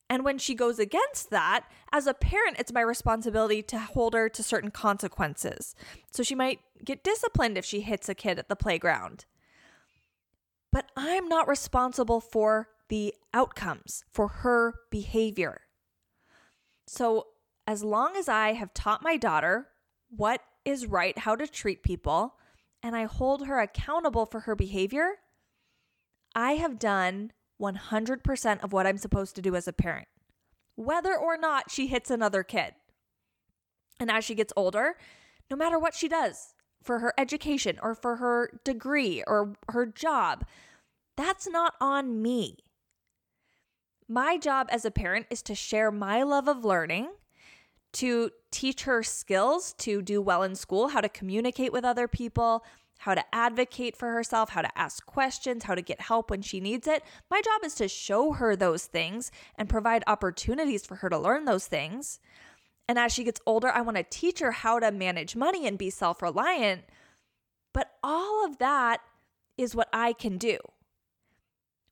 And 0.09 0.23
when 0.23 0.37
she 0.37 0.53
goes 0.53 0.77
against 0.77 1.29
that, 1.29 1.65
as 1.91 2.05
a 2.07 2.13
parent, 2.13 2.57
it's 2.59 2.73
my 2.73 2.81
responsibility 2.81 3.63
to 3.63 3.79
hold 3.79 4.13
her 4.13 4.27
to 4.29 4.43
certain 4.43 4.69
consequences. 4.71 5.75
So 6.11 6.21
she 6.21 6.35
might 6.35 6.59
get 6.83 7.03
disciplined 7.03 7.57
if 7.57 7.65
she 7.65 7.81
hits 7.81 8.09
a 8.09 8.15
kid 8.15 8.37
at 8.37 8.49
the 8.49 8.55
playground 8.55 9.25
but 10.75 10.91
I'm 10.97 11.29
not 11.29 11.47
responsible 11.47 12.19
for 12.19 12.67
the 12.89 13.13
outcomes, 13.33 14.03
for 14.11 14.27
her 14.27 14.73
behavior. 14.91 15.61
So, 16.85 17.27
as 17.65 17.81
long 17.81 18.17
as 18.17 18.27
I 18.27 18.51
have 18.51 18.73
taught 18.73 19.01
my 19.01 19.15
daughter 19.15 19.69
what 20.09 20.41
is 20.65 20.85
right, 20.85 21.17
how 21.19 21.35
to 21.35 21.47
treat 21.47 21.83
people, 21.83 22.35
and 22.83 22.95
I 22.95 23.05
hold 23.05 23.47
her 23.47 23.59
accountable 23.59 24.25
for 24.25 24.41
her 24.41 24.55
behavior, 24.55 25.15
I 26.35 26.53
have 26.53 26.79
done 26.79 27.31
100% 27.61 28.63
of 28.63 28.73
what 28.73 28.85
I'm 28.85 28.97
supposed 28.97 29.35
to 29.35 29.41
do 29.41 29.55
as 29.55 29.67
a 29.67 29.73
parent, 29.73 30.07
whether 30.75 31.15
or 31.15 31.37
not 31.37 31.71
she 31.71 31.87
hits 31.87 32.11
another 32.11 32.43
kid. 32.43 32.73
And 33.99 34.11
as 34.11 34.25
she 34.25 34.35
gets 34.35 34.51
older, 34.57 34.97
no 35.49 35.55
matter 35.55 35.79
what 35.79 35.95
she 35.95 36.09
does, 36.09 36.55
for 36.85 36.99
her 36.99 37.13
education 37.17 37.79
or 37.81 37.95
for 37.95 38.17
her 38.17 38.59
degree 38.63 39.23
or 39.25 39.55
her 39.69 39.85
job. 39.85 40.45
That's 41.17 41.47
not 41.47 41.73
on 41.81 42.21
me. 42.21 42.57
My 44.07 44.37
job 44.37 44.67
as 44.69 44.85
a 44.85 44.91
parent 44.91 45.25
is 45.31 45.41
to 45.43 45.55
share 45.55 45.91
my 45.91 46.21
love 46.21 46.47
of 46.47 46.63
learning, 46.63 47.09
to 47.95 48.29
teach 48.51 48.83
her 48.83 49.03
skills 49.03 49.73
to 49.79 50.01
do 50.01 50.21
well 50.21 50.43
in 50.43 50.55
school, 50.55 50.89
how 50.89 51.01
to 51.01 51.09
communicate 51.09 51.71
with 51.71 51.85
other 51.85 52.07
people, 52.07 52.63
how 52.99 53.15
to 53.15 53.23
advocate 53.33 53.95
for 53.95 54.11
herself, 54.11 54.49
how 54.49 54.61
to 54.61 54.77
ask 54.77 55.05
questions, 55.05 55.63
how 55.63 55.75
to 55.75 55.81
get 55.81 56.01
help 56.01 56.29
when 56.29 56.41
she 56.41 56.59
needs 56.59 56.87
it. 56.87 57.03
My 57.29 57.41
job 57.41 57.61
is 57.63 57.75
to 57.75 57.87
show 57.87 58.33
her 58.33 58.55
those 58.55 58.85
things 58.85 59.31
and 59.57 59.69
provide 59.69 60.03
opportunities 60.07 60.85
for 60.85 60.95
her 60.95 61.09
to 61.09 61.17
learn 61.17 61.45
those 61.45 61.67
things. 61.67 62.19
And 62.87 62.99
as 62.99 63.13
she 63.13 63.23
gets 63.23 63.41
older, 63.45 63.69
I 63.69 63.81
want 63.81 63.97
to 63.97 64.03
teach 64.03 64.39
her 64.39 64.51
how 64.51 64.79
to 64.79 64.91
manage 64.91 65.35
money 65.35 65.65
and 65.65 65.77
be 65.77 65.89
self 65.89 66.21
reliant. 66.21 66.83
But 67.73 67.91
all 68.03 68.45
of 68.45 68.57
that 68.59 69.01
is 69.57 69.75
what 69.75 69.89
I 69.93 70.13
can 70.13 70.37
do. 70.37 70.57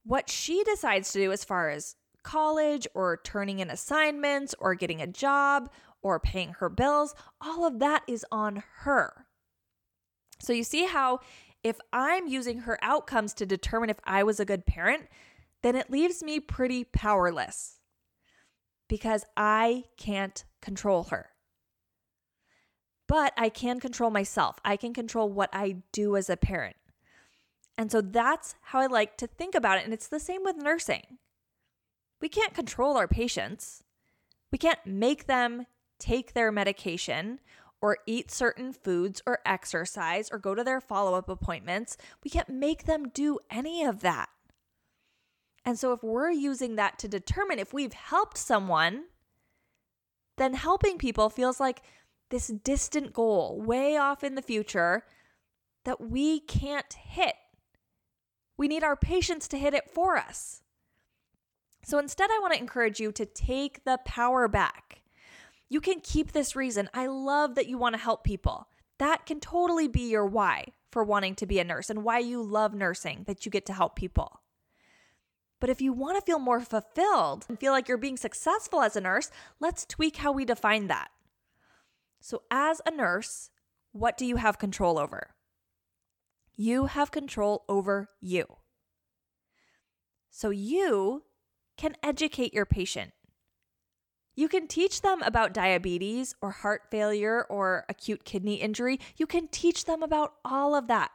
What 0.06 0.30
she 0.30 0.64
decides 0.64 1.14
to 1.14 1.20
do 1.20 1.32
as 1.32 1.44
far 1.44 1.70
as 1.70 1.96
college 2.24 2.88
or 2.94 3.18
turning 3.24 3.60
in 3.60 3.70
assignments 3.70 4.56
or 4.60 4.76
getting 4.76 5.02
a 5.02 5.08
job 5.08 5.70
or 6.04 6.20
paying 6.20 6.54
her 6.60 6.70
bills, 6.70 7.16
all 7.42 7.66
of 7.66 7.80
that 7.80 8.04
is 8.08 8.26
on 8.32 8.64
her. 8.82 9.26
So 10.40 10.54
you 10.54 10.64
see 10.64 10.86
how 10.86 11.20
if 11.64 11.80
I'm 11.94 12.28
using 12.28 12.60
her 12.60 12.78
outcomes 12.82 13.34
to 13.36 13.46
determine 13.46 13.90
if 13.90 14.00
I 14.04 14.24
was 14.24 14.40
a 14.40 14.46
good 14.46 14.66
parent, 14.66 15.08
then 15.62 15.76
it 15.76 15.90
leaves 15.90 16.22
me 16.22 16.40
pretty 16.40 16.84
powerless 16.84 17.80
because 18.90 19.24
I 19.38 19.86
can't 19.98 20.44
control 20.62 21.06
her. 21.06 21.30
But 23.08 23.34
I 23.38 23.50
can 23.50 23.80
control 23.80 24.10
myself. 24.10 24.58
I 24.66 24.76
can 24.76 24.94
control 24.94 25.30
what 25.30 25.50
I 25.54 25.78
do 25.92 26.18
as 26.18 26.30
a 26.30 26.38
parent. 26.38 26.76
And 27.78 27.92
so 27.92 28.02
that's 28.02 28.56
how 28.62 28.80
I 28.80 28.88
like 28.88 29.18
to 29.18 29.28
think 29.28 29.56
about 29.56 29.78
it. 29.78 29.86
And 29.86 29.94
it's 29.94 30.08
the 30.08 30.20
same 30.20 30.44
with 30.44 30.58
nursing. 30.58 31.18
We 32.22 32.30
can't 32.30 32.54
control 32.54 32.98
our 32.98 33.08
patients, 33.08 33.84
we 34.52 34.58
can't 34.58 34.86
make 34.86 35.26
them 35.26 35.66
take 36.04 36.34
their 36.34 36.52
medication 36.52 37.40
or 37.82 37.98
eat 38.06 38.30
certain 38.30 38.74
foods 38.74 39.22
or 39.26 39.40
exercise 39.46 40.30
or 40.32 40.38
go 40.38 40.54
to 40.54 40.64
their 40.64 40.82
follow 40.82 41.16
up 41.16 41.30
appointments. 41.30 41.98
We 42.24 42.30
can't 42.30 42.50
make 42.50 42.84
them 42.84 43.10
do 43.10 43.40
any 43.50 43.84
of 43.84 44.02
that. 44.02 44.30
And 45.66 45.80
so, 45.80 45.94
if 45.94 46.04
we're 46.04 46.32
using 46.32 46.76
that 46.76 47.00
to 47.00 47.08
determine 47.08 47.58
if 47.58 47.74
we've 47.74 47.94
helped 47.94 48.38
someone, 48.38 49.06
then 50.38 50.56
helping 50.56 50.98
people 50.98 51.30
feels 51.30 51.60
like 51.60 51.82
this 52.30 52.48
distant 52.48 53.14
goal 53.14 53.62
way 53.62 53.96
off 53.96 54.24
in 54.24 54.36
the 54.36 54.42
future 54.42 55.04
that 55.86 56.02
we 56.02 56.42
can't 56.42 56.94
hit. 56.94 57.36
We 58.58 58.68
need 58.68 58.84
our 58.84 58.98
patients 58.98 59.48
to 59.50 59.58
hit 59.58 59.74
it 59.74 59.90
for 59.90 60.18
us. 60.18 60.64
So 61.86 61.98
instead, 61.98 62.30
I 62.30 62.40
want 62.42 62.54
to 62.54 62.60
encourage 62.60 63.00
you 63.00 63.12
to 63.14 63.26
take 63.26 63.84
the 63.84 64.00
power 64.06 64.48
back. 64.48 65.03
You 65.74 65.82
can 65.82 66.02
keep 66.02 66.34
this 66.34 66.56
reason. 66.56 66.88
I 66.94 67.08
love 67.08 67.56
that 67.56 67.66
you 67.66 67.80
want 67.80 67.96
to 67.96 68.00
help 68.00 68.24
people. 68.24 68.68
That 69.00 69.26
can 69.26 69.40
totally 69.40 69.88
be 69.88 70.02
your 70.02 70.24
why 70.24 70.68
for 70.92 71.04
wanting 71.04 71.34
to 71.38 71.48
be 71.48 71.58
a 71.58 71.64
nurse 71.64 71.90
and 71.90 72.04
why 72.04 72.20
you 72.20 72.44
love 72.44 72.76
nursing, 72.76 73.24
that 73.26 73.44
you 73.44 73.52
get 73.52 73.66
to 73.66 73.74
help 73.74 73.96
people. 73.96 74.42
But 75.60 75.72
if 75.72 75.82
you 75.82 75.92
want 75.92 76.16
to 76.16 76.22
feel 76.24 76.38
more 76.38 76.60
fulfilled 76.60 77.48
and 77.50 77.60
feel 77.60 77.72
like 77.72 77.88
you're 77.88 77.98
being 77.98 78.18
successful 78.18 78.84
as 78.84 78.96
a 78.96 79.02
nurse, 79.02 79.32
let's 79.60 79.84
tweak 79.84 80.18
how 80.18 80.32
we 80.32 80.46
define 80.46 80.86
that. 80.90 81.10
So, 82.20 82.44
as 82.52 82.80
a 82.86 82.92
nurse, 82.92 83.50
what 83.94 84.16
do 84.16 84.28
you 84.28 84.36
have 84.36 84.60
control 84.60 85.00
over? 85.00 85.34
You 86.56 86.86
have 86.86 87.10
control 87.10 87.66
over 87.68 88.10
you. 88.22 88.46
So, 90.30 90.52
you 90.52 91.24
can 91.78 91.96
educate 92.04 92.54
your 92.54 92.68
patient. 92.68 93.14
You 94.36 94.48
can 94.48 94.68
teach 94.68 95.02
them 95.02 95.22
about 95.22 95.54
diabetes 95.54 96.36
or 96.42 96.52
heart 96.52 96.84
failure 96.90 97.46
or 97.50 97.86
acute 97.88 98.26
kidney 98.26 98.56
injury. 98.56 99.00
You 99.16 99.28
can 99.28 99.48
teach 99.48 99.86
them 99.86 100.02
about 100.02 100.34
all 100.44 100.76
of 100.76 100.88
that. 100.88 101.12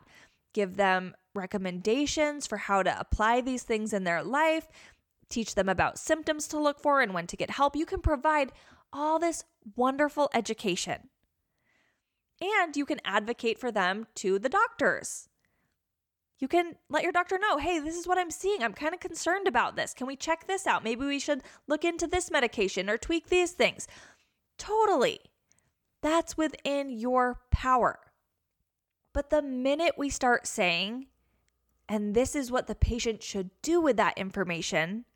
Give 0.55 0.77
them 0.77 1.15
recommendations 1.35 2.47
for 2.47 2.59
how 2.59 2.83
to 2.83 2.99
apply 2.99 3.41
these 3.41 3.65
things 3.65 3.93
in 3.93 4.05
their 4.05 4.23
life, 4.23 4.69
teach 5.29 5.55
them 5.55 5.69
about 5.69 5.99
symptoms 5.99 6.49
to 6.49 6.59
look 6.59 6.81
for 6.81 7.01
and 7.01 7.13
when 7.13 7.27
to 7.27 7.37
get 7.37 7.51
help. 7.51 7.77
You 7.77 7.87
can 7.87 8.01
provide 8.01 8.53
all 8.93 9.19
this 9.19 9.45
wonderful 9.77 10.31
education. 10.33 11.09
And 12.41 12.77
you 12.77 12.87
can 12.87 13.01
advocate 13.05 13.59
for 13.59 13.73
them 13.73 14.07
to 14.17 14.39
the 14.39 14.49
doctors 14.49 15.28
you 16.39 16.49
can 16.49 16.77
let 16.89 17.03
your 17.03 17.13
doctor 17.13 17.39
know 17.39 17.59
hey, 17.59 17.79
this 17.79 17.97
is 17.97 18.07
what 18.07 18.19
I'm 18.19 18.31
seeing. 18.31 18.63
I'm 18.63 18.75
kind 18.75 18.95
of 18.95 19.01
concerned 19.01 19.49
about 19.49 19.77
this. 19.77 19.95
Can 19.95 20.07
we 20.07 20.17
check 20.17 20.47
this 20.47 20.67
out? 20.67 20.85
Maybe 20.85 21.05
we 21.05 21.19
should 21.19 21.43
look 21.67 21.85
into 21.85 22.07
this 22.07 22.31
medication 22.31 22.89
or 22.89 22.97
tweak 22.97 23.29
these 23.29 23.53
things. 23.53 23.87
Totally. 24.57 25.21
That's 26.01 26.37
within 26.37 26.91
your 26.91 27.41
power. 27.51 27.99
But 29.13 29.31
the 29.31 29.43
minute 29.43 29.95
we 29.97 30.11
start 30.11 30.47
saying, 30.47 31.07
and 31.89 32.15
this 32.15 32.37
is 32.37 32.53
what 32.53 32.67
the 32.67 32.75
patient 32.75 33.23
should 33.23 33.51
do 33.63 33.81
with 33.81 33.97
that 33.97 34.17
information, 34.17 35.07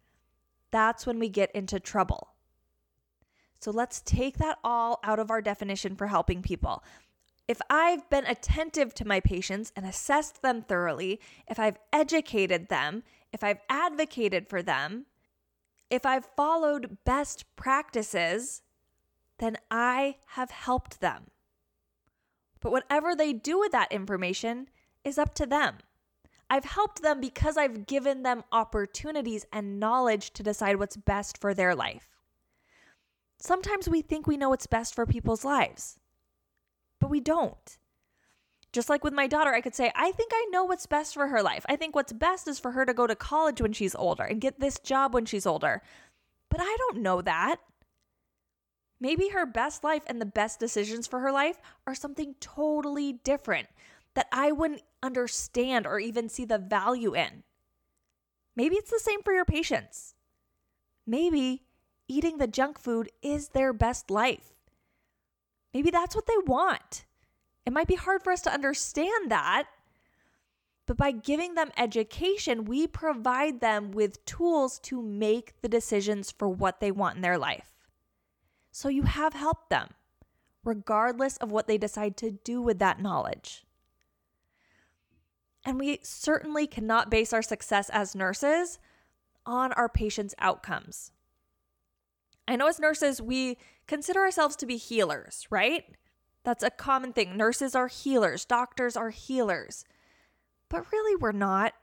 that's 0.70 1.06
when 1.06 1.18
we 1.18 1.28
get 1.28 1.52
into 1.52 1.78
trouble. 1.78 2.28
So 3.60 3.70
let's 3.70 4.00
take 4.00 4.38
that 4.38 4.58
all 4.64 4.98
out 5.04 5.20
of 5.20 5.30
our 5.30 5.40
definition 5.40 5.94
for 5.94 6.08
helping 6.08 6.42
people. 6.42 6.82
If 7.48 7.60
I've 7.68 8.08
been 8.08 8.26
attentive 8.26 8.94
to 8.94 9.06
my 9.06 9.20
patients 9.20 9.72
and 9.74 9.84
assessed 9.84 10.42
them 10.42 10.62
thoroughly, 10.62 11.20
if 11.48 11.58
I've 11.58 11.78
educated 11.92 12.68
them, 12.68 13.02
if 13.32 13.42
I've 13.42 13.60
advocated 13.68 14.48
for 14.48 14.62
them, 14.62 15.06
if 15.90 16.06
I've 16.06 16.26
followed 16.36 16.98
best 17.04 17.44
practices, 17.56 18.62
then 19.38 19.56
I 19.70 20.16
have 20.28 20.50
helped 20.50 21.00
them. 21.00 21.24
But 22.60 22.72
whatever 22.72 23.16
they 23.16 23.32
do 23.32 23.58
with 23.58 23.72
that 23.72 23.90
information 23.90 24.68
is 25.04 25.18
up 25.18 25.34
to 25.34 25.46
them. 25.46 25.78
I've 26.48 26.64
helped 26.64 27.02
them 27.02 27.20
because 27.20 27.56
I've 27.56 27.86
given 27.86 28.22
them 28.22 28.44
opportunities 28.52 29.46
and 29.52 29.80
knowledge 29.80 30.32
to 30.34 30.42
decide 30.42 30.76
what's 30.76 30.96
best 30.96 31.40
for 31.40 31.54
their 31.54 31.74
life. 31.74 32.08
Sometimes 33.38 33.88
we 33.88 34.00
think 34.00 34.26
we 34.26 34.36
know 34.36 34.50
what's 34.50 34.66
best 34.66 34.94
for 34.94 35.06
people's 35.06 35.44
lives 35.44 35.98
but 37.02 37.10
we 37.10 37.20
don't. 37.20 37.78
Just 38.72 38.88
like 38.88 39.04
with 39.04 39.12
my 39.12 39.26
daughter, 39.26 39.52
I 39.52 39.60
could 39.60 39.74
say, 39.74 39.90
I 39.94 40.12
think 40.12 40.30
I 40.32 40.46
know 40.50 40.64
what's 40.64 40.86
best 40.86 41.12
for 41.12 41.26
her 41.26 41.42
life. 41.42 41.66
I 41.68 41.74
think 41.74 41.94
what's 41.94 42.12
best 42.12 42.46
is 42.46 42.60
for 42.60 42.70
her 42.70 42.86
to 42.86 42.94
go 42.94 43.08
to 43.08 43.16
college 43.16 43.60
when 43.60 43.72
she's 43.72 43.96
older 43.96 44.22
and 44.22 44.40
get 44.40 44.60
this 44.60 44.78
job 44.78 45.12
when 45.12 45.26
she's 45.26 45.44
older. 45.44 45.82
But 46.48 46.60
I 46.60 46.76
don't 46.78 47.02
know 47.02 47.20
that. 47.20 47.56
Maybe 49.00 49.30
her 49.30 49.44
best 49.44 49.82
life 49.82 50.04
and 50.06 50.20
the 50.20 50.26
best 50.26 50.60
decisions 50.60 51.08
for 51.08 51.18
her 51.18 51.32
life 51.32 51.58
are 51.88 51.94
something 51.94 52.36
totally 52.38 53.14
different 53.14 53.66
that 54.14 54.28
I 54.30 54.52
wouldn't 54.52 54.82
understand 55.02 55.88
or 55.88 55.98
even 55.98 56.28
see 56.28 56.44
the 56.44 56.58
value 56.58 57.16
in. 57.16 57.42
Maybe 58.54 58.76
it's 58.76 58.92
the 58.92 59.00
same 59.00 59.22
for 59.24 59.32
your 59.32 59.44
patients. 59.44 60.14
Maybe 61.04 61.64
eating 62.06 62.38
the 62.38 62.46
junk 62.46 62.78
food 62.78 63.10
is 63.22 63.48
their 63.48 63.72
best 63.72 64.08
life. 64.08 64.52
Maybe 65.72 65.90
that's 65.90 66.14
what 66.14 66.26
they 66.26 66.38
want. 66.46 67.04
It 67.64 67.72
might 67.72 67.86
be 67.86 67.94
hard 67.94 68.22
for 68.22 68.32
us 68.32 68.42
to 68.42 68.52
understand 68.52 69.30
that. 69.30 69.64
But 70.86 70.96
by 70.96 71.12
giving 71.12 71.54
them 71.54 71.70
education, 71.76 72.64
we 72.64 72.86
provide 72.86 73.60
them 73.60 73.92
with 73.92 74.24
tools 74.24 74.78
to 74.80 75.00
make 75.00 75.60
the 75.62 75.68
decisions 75.68 76.30
for 76.30 76.48
what 76.48 76.80
they 76.80 76.90
want 76.90 77.16
in 77.16 77.22
their 77.22 77.38
life. 77.38 77.72
So 78.72 78.88
you 78.88 79.04
have 79.04 79.32
helped 79.32 79.70
them, 79.70 79.90
regardless 80.64 81.36
of 81.36 81.52
what 81.52 81.68
they 81.68 81.78
decide 81.78 82.16
to 82.18 82.32
do 82.32 82.60
with 82.60 82.78
that 82.80 83.00
knowledge. 83.00 83.64
And 85.64 85.78
we 85.78 86.00
certainly 86.02 86.66
cannot 86.66 87.10
base 87.10 87.32
our 87.32 87.42
success 87.42 87.88
as 87.90 88.16
nurses 88.16 88.80
on 89.46 89.72
our 89.74 89.88
patients' 89.88 90.34
outcomes. 90.38 91.12
I 92.48 92.56
know 92.56 92.66
as 92.66 92.80
nurses, 92.80 93.22
we 93.22 93.56
consider 93.86 94.20
ourselves 94.20 94.56
to 94.56 94.66
be 94.66 94.76
healers, 94.76 95.46
right? 95.50 95.84
That's 96.44 96.62
a 96.62 96.70
common 96.70 97.12
thing. 97.12 97.36
Nurses 97.36 97.74
are 97.74 97.88
healers, 97.88 98.44
doctors 98.44 98.96
are 98.96 99.10
healers. 99.10 99.84
But 100.68 100.90
really, 100.92 101.16
we're 101.16 101.32
not. 101.32 101.74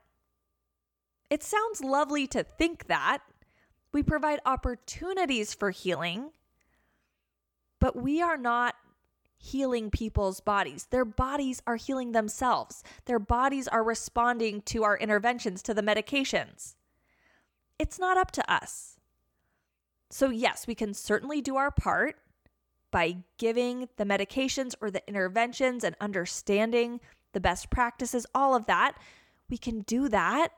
It 1.30 1.44
sounds 1.44 1.82
lovely 1.82 2.28
to 2.28 2.44
think 2.44 2.88
that. 2.88 3.20
We 3.92 4.04
provide 4.04 4.40
opportunities 4.46 5.54
for 5.54 5.72
healing, 5.72 6.30
but 7.80 7.96
we 7.96 8.22
are 8.22 8.38
not 8.38 8.76
healing 9.40 9.90
people's 9.90 10.42
bodies. 10.42 10.88
Their 10.92 11.06
bodies 11.06 11.62
are 11.66 11.78
healing 11.78 12.12
themselves, 12.12 12.84
their 13.06 13.20
bodies 13.20 13.68
are 13.68 13.84
responding 13.84 14.62
to 14.64 14.84
our 14.84 14.98
interventions, 14.98 15.64
to 15.64 15.74
the 15.74 15.82
medications. 15.82 16.76
It's 17.80 17.98
not 17.98 18.18
up 18.18 18.32
to 18.32 18.52
us. 18.52 18.99
So, 20.10 20.30
yes, 20.30 20.66
we 20.66 20.76
can 20.76 20.94
certainly 20.94 21.42
do 21.42 21.56
our 21.56 21.72
part 21.72 22.16
by 22.92 23.18
giving 23.38 23.88
the 23.98 24.06
medications 24.06 24.74
or 24.82 24.90
the 24.90 25.08
interventions 25.08 25.84
and 25.84 25.96
understanding 26.02 27.00
the 27.34 27.40
best 27.40 27.70
practices, 27.70 28.26
all 28.34 28.56
of 28.56 28.66
that. 28.66 28.98
We 29.50 29.58
can 29.58 29.82
do 29.82 30.10
that. 30.10 30.54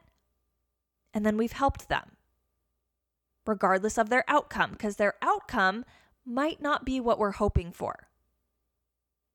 And 1.14 1.26
then 1.26 1.36
we've 1.36 1.52
helped 1.52 1.90
them, 1.90 2.12
regardless 3.46 3.98
of 3.98 4.10
their 4.10 4.24
outcome, 4.30 4.72
because 4.72 4.96
their 4.96 5.16
outcome 5.22 5.84
might 6.26 6.62
not 6.62 6.86
be 6.86 7.02
what 7.02 7.20
we're 7.20 7.32
hoping 7.32 7.74
for. 7.74 8.08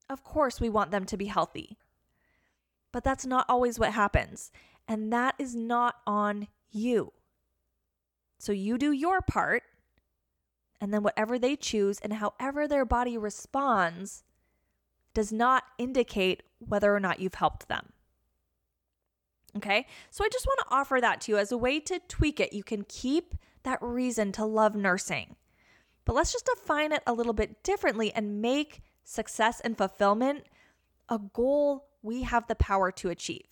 Of 0.09 0.25
course, 0.25 0.61
we 0.61 0.71
want 0.71 0.91
them 0.91 1.05
to 1.05 1.17
be 1.17 1.27
healthy, 1.27 1.77
but 2.93 3.05
that's 3.05 3.27
not 3.27 3.45
always 3.49 3.79
what 3.79 3.93
happens. 3.93 4.51
And 4.89 5.13
that 5.13 5.35
is 5.39 5.55
not 5.55 5.97
on 6.07 6.49
you. 6.71 7.13
So 8.39 8.53
you 8.53 8.79
do 8.79 8.93
your 8.93 9.21
part 9.21 9.65
and 10.81 10.93
then 10.93 11.03
whatever 11.03 11.39
they 11.39 11.57
choose 11.57 11.99
and 12.01 12.15
however 12.15 12.69
their 12.69 12.85
body 12.85 13.17
responds 13.17 14.25
does 15.15 15.33
not 15.33 15.65
indicate 15.79 16.43
whether 16.59 16.95
or 16.95 17.01
not 17.01 17.21
you've 17.21 17.35
helped 17.35 17.69
them. 17.69 17.93
Okay. 19.57 19.87
So 20.11 20.25
I 20.25 20.29
just 20.29 20.47
want 20.47 20.61
to 20.61 20.75
offer 20.75 20.99
that 21.01 21.23
to 21.23 21.33
you 21.33 21.39
as 21.39 21.51
a 21.51 21.57
way 21.57 21.81
to 21.81 21.99
tweak 22.09 22.41
it. 22.41 22.53
You 22.53 22.63
can 22.63 22.85
keep 22.87 23.35
that 23.63 23.79
reason 23.81 24.33
to 24.33 24.45
love 24.45 24.75
nursing. 24.75 25.37
But 26.05 26.15
let's 26.15 26.33
just 26.33 26.47
define 26.47 26.93
it 26.93 27.03
a 27.07 27.15
little 27.15 27.33
bit 27.33 27.63
differently 27.63 28.13
and 28.13 28.43
make 28.43 28.83
success 29.03 29.61
and 29.61 29.77
fulfillment 29.77 30.45
a 31.09 31.19
goal 31.19 31.87
we 32.03 32.23
have 32.23 32.47
the 32.47 32.55
power 32.55 32.93
to 32.93 33.09
achieve. 33.09 33.47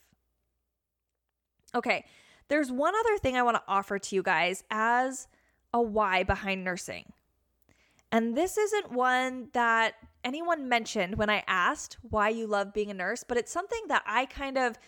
Okay, 1.75 2.05
there's 2.49 2.71
one 2.71 2.95
other 2.95 3.19
thing 3.19 3.37
I 3.37 3.43
want 3.43 3.57
to 3.57 3.63
offer 3.67 3.99
to 3.99 4.15
you 4.15 4.23
guys 4.23 4.63
as 4.71 5.27
a 5.75 5.83
why 5.83 6.23
behind 6.23 6.65
nursing. 6.65 7.13
And 8.11 8.37
this 8.37 8.57
isn't 8.57 8.93
one 8.93 9.49
that 9.53 9.97
anyone 10.23 10.69
mentioned 10.69 11.17
when 11.17 11.29
I 11.29 11.43
asked 11.49 11.99
why 12.01 12.29
you 12.29 12.47
love 12.47 12.73
being 12.73 12.91
a 12.91 12.95
nurse, 12.95 13.25
but 13.27 13.37
it's 13.37 13.53
something 13.53 13.83
that 13.89 14.05
I 14.07 14.27
kind 14.27 14.57
of 14.57 14.79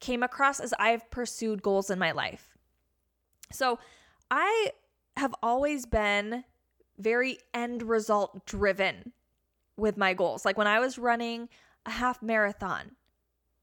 came 0.00 0.24
across 0.24 0.58
as 0.58 0.74
I've 0.78 1.08
pursued 1.10 1.62
goals 1.62 1.90
in 1.90 1.98
my 2.00 2.10
life. 2.10 2.58
So 3.52 3.78
I 4.30 4.72
have 5.16 5.32
always 5.42 5.86
been 5.86 6.44
very 6.98 7.38
end 7.54 7.84
result 7.84 8.44
driven 8.46 9.12
with 9.76 9.96
my 9.96 10.12
goals. 10.12 10.44
Like 10.44 10.58
when 10.58 10.66
I 10.66 10.80
was 10.80 10.98
running 10.98 11.48
a 11.86 11.90
half 11.90 12.20
marathon, 12.20 12.96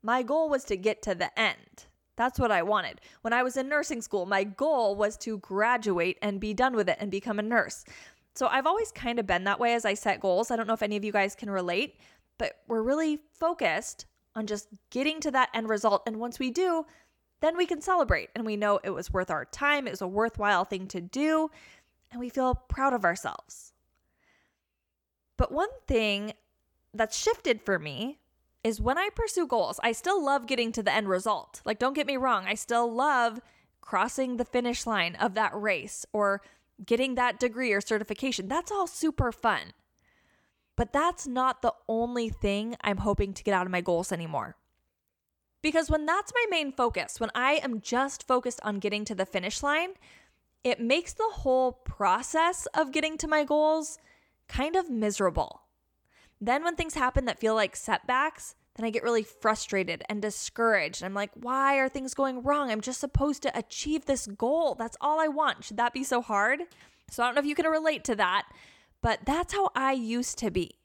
my 0.01 0.23
goal 0.23 0.47
was 0.47 0.63
to 0.65 0.77
get 0.77 1.01
to 1.01 1.13
the 1.13 1.37
end. 1.37 1.87
That's 2.15 2.39
what 2.39 2.51
I 2.51 2.61
wanted. 2.61 3.01
When 3.21 3.33
I 3.33 3.43
was 3.43 3.57
in 3.57 3.69
nursing 3.69 4.01
school, 4.01 4.25
my 4.25 4.43
goal 4.43 4.95
was 4.95 5.17
to 5.17 5.39
graduate 5.39 6.17
and 6.21 6.39
be 6.39 6.53
done 6.53 6.75
with 6.75 6.87
it 6.89 6.97
and 6.99 7.09
become 7.09 7.39
a 7.39 7.43
nurse. 7.43 7.85
So 8.35 8.47
I've 8.47 8.67
always 8.67 8.91
kind 8.91 9.19
of 9.19 9.27
been 9.27 9.43
that 9.45 9.59
way 9.59 9.73
as 9.73 9.85
I 9.85 9.93
set 9.93 10.19
goals. 10.19 10.51
I 10.51 10.55
don't 10.55 10.67
know 10.67 10.73
if 10.73 10.83
any 10.83 10.95
of 10.95 11.03
you 11.03 11.11
guys 11.11 11.35
can 11.35 11.49
relate, 11.49 11.97
but 12.37 12.57
we're 12.67 12.81
really 12.81 13.19
focused 13.33 14.05
on 14.35 14.47
just 14.47 14.67
getting 14.89 15.19
to 15.21 15.31
that 15.31 15.49
end 15.53 15.69
result. 15.69 16.03
And 16.07 16.19
once 16.19 16.39
we 16.39 16.49
do, 16.49 16.85
then 17.41 17.57
we 17.57 17.65
can 17.65 17.81
celebrate 17.81 18.29
and 18.35 18.45
we 18.45 18.57
know 18.57 18.79
it 18.83 18.89
was 18.89 19.11
worth 19.11 19.29
our 19.29 19.45
time, 19.45 19.87
it 19.87 19.91
was 19.91 20.01
a 20.01 20.07
worthwhile 20.07 20.65
thing 20.65 20.87
to 20.87 21.01
do, 21.01 21.51
and 22.11 22.19
we 22.19 22.29
feel 22.29 22.55
proud 22.55 22.93
of 22.93 23.05
ourselves. 23.05 23.73
But 25.37 25.51
one 25.51 25.69
thing 25.87 26.33
that's 26.93 27.17
shifted 27.17 27.61
for 27.61 27.77
me 27.77 28.19
is 28.63 28.81
when 28.81 28.97
I 28.97 29.09
pursue 29.13 29.45
goals, 29.45 29.79
I 29.83 29.91
still 29.91 30.23
love 30.23 30.47
getting 30.47 30.71
to 30.73 30.83
the 30.83 30.93
end 30.93 31.09
result. 31.09 31.61
Like, 31.65 31.79
don't 31.79 31.93
get 31.93 32.07
me 32.07 32.17
wrong, 32.17 32.45
I 32.47 32.55
still 32.55 32.91
love 32.91 33.41
crossing 33.81 34.37
the 34.37 34.45
finish 34.45 34.87
line 34.87 35.15
of 35.15 35.33
that 35.33 35.51
race 35.53 36.05
or 36.13 36.41
getting 36.85 37.15
that 37.15 37.39
degree 37.39 37.73
or 37.73 37.81
certification. 37.81 38.47
That's 38.47 38.71
all 38.71 38.87
super 38.87 39.31
fun. 39.31 39.73
But 40.75 40.93
that's 40.93 41.27
not 41.27 41.61
the 41.61 41.73
only 41.87 42.29
thing 42.29 42.75
I'm 42.81 42.97
hoping 42.97 43.33
to 43.33 43.43
get 43.43 43.53
out 43.53 43.65
of 43.65 43.71
my 43.71 43.81
goals 43.81 44.11
anymore. 44.11 44.55
Because 45.61 45.89
when 45.89 46.05
that's 46.05 46.33
my 46.33 46.45
main 46.49 46.71
focus, 46.71 47.19
when 47.19 47.29
I 47.35 47.53
am 47.63 47.79
just 47.79 48.27
focused 48.27 48.59
on 48.63 48.79
getting 48.79 49.05
to 49.05 49.15
the 49.15 49.25
finish 49.25 49.61
line, 49.61 49.91
it 50.63 50.79
makes 50.79 51.13
the 51.13 51.29
whole 51.31 51.71
process 51.71 52.65
of 52.73 52.91
getting 52.91 53.17
to 53.19 53.27
my 53.27 53.43
goals 53.43 53.99
kind 54.47 54.75
of 54.75 54.89
miserable. 54.89 55.62
Then, 56.45 56.65
when 56.65 56.75
things 56.75 56.95
happen 56.95 57.23
that 57.25 57.39
feel 57.39 57.55
like 57.55 57.73
setbacks, 57.73 58.55
then 58.75 58.85
I 58.85 58.89
get 58.89 59.03
really 59.03 59.23
frustrated 59.23 60.03
and 60.09 60.21
discouraged. 60.21 61.01
I'm 61.01 61.13
like, 61.13 61.31
why 61.35 61.77
are 61.77 61.87
things 61.87 62.13
going 62.13 62.43
wrong? 62.43 62.69
I'm 62.69 62.81
just 62.81 62.99
supposed 62.99 63.43
to 63.43 63.57
achieve 63.57 64.05
this 64.05 64.27
goal. 64.27 64.75
That's 64.75 64.97
all 64.99 65.21
I 65.21 65.29
want. 65.29 65.63
Should 65.63 65.77
that 65.77 65.93
be 65.93 66.03
so 66.03 66.21
hard? 66.21 66.63
So, 67.09 67.23
I 67.23 67.27
don't 67.27 67.35
know 67.35 67.39
if 67.39 67.45
you 67.45 67.55
can 67.55 67.67
relate 67.67 68.03
to 68.05 68.15
that, 68.15 68.47
but 69.01 69.19
that's 69.25 69.53
how 69.53 69.69
I 69.73 69.93
used 69.93 70.37
to 70.39 70.51
be. 70.51 70.79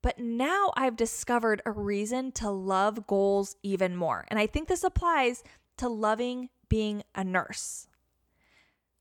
But 0.00 0.18
now 0.18 0.72
I've 0.74 0.96
discovered 0.96 1.60
a 1.66 1.70
reason 1.70 2.32
to 2.32 2.50
love 2.50 3.06
goals 3.06 3.56
even 3.62 3.94
more. 3.94 4.24
And 4.28 4.38
I 4.38 4.46
think 4.46 4.68
this 4.68 4.84
applies 4.84 5.44
to 5.76 5.88
loving 5.88 6.48
being 6.70 7.02
a 7.14 7.24
nurse. 7.24 7.88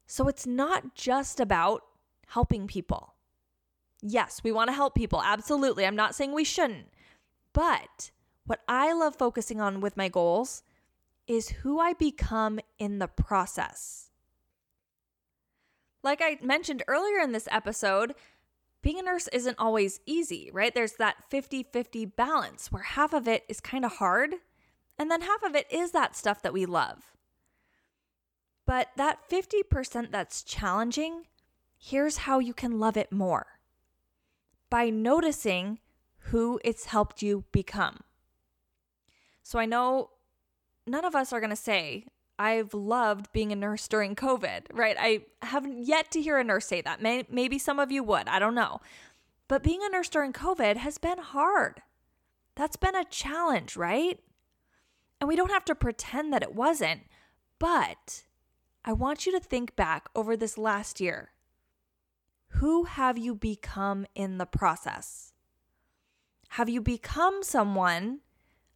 So 0.05 0.27
it's 0.27 0.45
not 0.45 0.95
just 0.95 1.39
about 1.39 1.83
helping 2.27 2.67
people. 2.67 3.12
Yes, 4.05 4.41
we 4.43 4.51
want 4.51 4.67
to 4.67 4.75
help 4.75 4.95
people. 4.95 5.21
Absolutely. 5.23 5.85
I'm 5.85 5.95
not 5.95 6.13
saying 6.13 6.33
we 6.33 6.43
shouldn't. 6.43 6.89
But 7.53 8.11
what 8.45 8.59
I 8.67 8.91
love 8.91 9.15
focusing 9.15 9.61
on 9.61 9.79
with 9.79 9.95
my 9.95 10.09
goals 10.09 10.61
is 11.25 11.49
who 11.49 11.79
I 11.79 11.93
become 11.93 12.59
in 12.77 12.99
the 12.99 13.07
process. 13.07 14.09
Like 16.03 16.21
I 16.21 16.37
mentioned 16.43 16.83
earlier 16.85 17.19
in 17.19 17.31
this 17.31 17.47
episode, 17.49 18.13
being 18.81 18.99
a 18.99 19.03
nurse 19.03 19.29
isn't 19.29 19.57
always 19.57 20.01
easy, 20.05 20.49
right? 20.51 20.75
There's 20.75 20.93
that 20.93 21.23
50 21.29 21.63
50 21.71 22.05
balance 22.05 22.73
where 22.73 22.83
half 22.83 23.13
of 23.13 23.25
it 23.25 23.45
is 23.47 23.61
kind 23.61 23.85
of 23.85 23.93
hard, 23.93 24.33
and 24.99 25.09
then 25.09 25.21
half 25.21 25.43
of 25.43 25.55
it 25.55 25.71
is 25.71 25.91
that 25.91 26.17
stuff 26.17 26.41
that 26.41 26.51
we 26.51 26.65
love. 26.65 27.13
But 28.65 28.89
that 28.97 29.19
50% 29.29 30.11
that's 30.11 30.43
challenging, 30.43 31.27
here's 31.77 32.17
how 32.17 32.39
you 32.39 32.53
can 32.53 32.79
love 32.79 32.97
it 32.97 33.11
more 33.13 33.52
by 34.73 34.89
noticing 34.89 35.77
who 36.31 36.59
it's 36.63 36.85
helped 36.85 37.21
you 37.21 37.43
become. 37.51 37.99
So 39.43 39.59
I 39.59 39.67
know 39.67 40.09
none 40.87 41.05
of 41.05 41.13
us 41.13 41.31
are 41.31 41.39
going 41.39 41.51
to 41.51 41.55
say, 41.55 42.07
I've 42.39 42.73
loved 42.73 43.31
being 43.31 43.51
a 43.51 43.55
nurse 43.55 43.87
during 43.87 44.15
COVID, 44.15 44.61
right? 44.73 44.95
I 44.99 45.25
haven't 45.43 45.83
yet 45.83 46.09
to 46.09 46.21
hear 46.23 46.39
a 46.39 46.43
nurse 46.43 46.65
say 46.65 46.81
that. 46.81 47.03
May, 47.03 47.23
maybe 47.29 47.59
some 47.59 47.77
of 47.77 47.91
you 47.91 48.01
would, 48.01 48.27
I 48.27 48.39
don't 48.39 48.55
know. 48.55 48.81
But 49.47 49.61
being 49.61 49.81
a 49.83 49.89
nurse 49.89 50.09
during 50.09 50.33
COVID 50.33 50.77
has 50.77 50.97
been 50.97 51.19
hard. 51.19 51.83
That's 52.55 52.75
been 52.75 52.95
a 52.95 53.05
challenge, 53.05 53.75
right? 53.75 54.19
And 55.21 55.27
we 55.27 55.35
don't 55.35 55.51
have 55.51 55.65
to 55.65 55.75
pretend 55.75 56.33
that 56.33 56.41
it 56.41 56.55
wasn't, 56.55 57.01
but 57.59 58.23
I 58.83 58.93
want 58.93 59.27
you 59.27 59.33
to 59.33 59.39
think 59.39 59.75
back 59.75 60.09
over 60.15 60.35
this 60.35 60.57
last 60.57 60.99
year. 60.99 61.29
Who 62.57 62.83
have 62.83 63.17
you 63.17 63.33
become 63.33 64.05
in 64.13 64.37
the 64.37 64.45
process? 64.45 65.33
Have 66.49 66.69
you 66.69 66.81
become 66.81 67.41
someone 67.41 68.19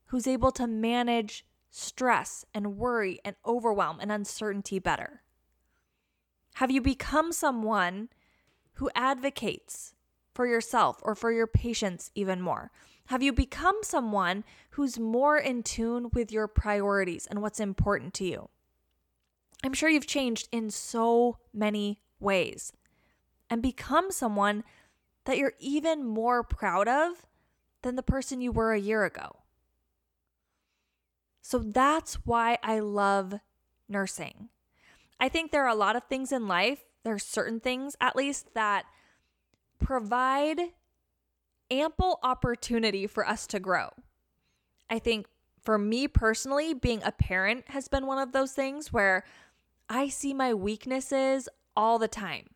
who's 0.08 0.26
able 0.26 0.52
to 0.54 0.66
manage 0.66 1.46
stress 1.70 2.44
and 2.56 2.78
worry 2.78 3.20
and 3.24 3.36
overwhelm 3.46 4.00
and 4.00 4.12
uncertainty 4.12 4.80
better? 4.80 5.22
Have 6.56 6.72
you 6.72 6.82
become 6.82 7.32
someone 7.32 8.10
who 8.74 8.90
advocates 8.96 9.94
for 10.34 10.48
yourself 10.48 10.98
or 11.04 11.14
for 11.14 11.32
your 11.32 11.48
patients 11.48 12.10
even 12.16 12.42
more? 12.42 12.72
Have 13.08 13.22
you 13.22 13.32
become 13.32 13.78
someone 13.84 14.44
who's 14.72 14.98
more 14.98 15.38
in 15.38 15.62
tune 15.62 16.10
with 16.14 16.32
your 16.32 16.48
priorities 16.48 17.28
and 17.28 17.44
what's 17.44 17.60
important 17.60 18.16
to 18.16 18.26
you? 18.26 18.50
I'm 19.64 19.74
sure 19.74 19.88
you've 19.88 20.08
changed 20.08 20.50
in 20.52 20.72
so 20.72 21.38
many 21.54 22.02
ways 22.20 22.74
and 23.50 23.62
become 23.62 24.12
someone 24.12 24.64
that 25.26 25.38
you're 25.38 25.54
even 25.60 26.06
more 26.06 26.44
proud 26.44 26.88
of 26.88 27.26
than 27.82 27.96
the 27.96 28.04
person 28.04 28.42
you 28.42 28.52
were 28.52 28.74
a 28.74 28.80
year 28.80 29.06
ago. 29.06 29.38
So 31.42 31.60
that's 31.60 32.16
why 32.26 32.58
I 32.62 32.80
love 32.80 33.36
nursing. 33.88 34.50
I 35.20 35.30
think 35.30 35.52
there 35.52 35.64
are 35.64 35.70
a 35.70 35.76
lot 35.76 35.96
of 35.96 36.04
things 36.04 36.32
in 36.32 36.48
life, 36.48 36.80
there 37.04 37.14
are 37.14 37.20
certain 37.20 37.60
things 37.60 37.96
at 38.02 38.16
least 38.16 38.54
that 38.54 38.86
provide 39.80 40.60
ample 41.72 42.20
opportunity 42.24 43.08
for 43.08 43.28
us 43.28 43.48
to 43.48 43.60
grow. 43.60 43.90
I 44.90 45.00
think 45.00 45.28
for 45.62 45.78
me 45.78 46.08
personally, 46.08 46.74
being 46.74 47.02
a 47.04 47.12
parent 47.12 47.70
has 47.70 47.88
been 47.88 48.06
one 48.06 48.20
of 48.20 48.32
those 48.32 48.54
things 48.54 48.94
where 48.94 49.24
I 49.90 50.10
see 50.10 50.34
my 50.34 50.54
weaknesses 50.54 51.50
all 51.76 52.00
the 52.00 52.08
time. 52.08 52.50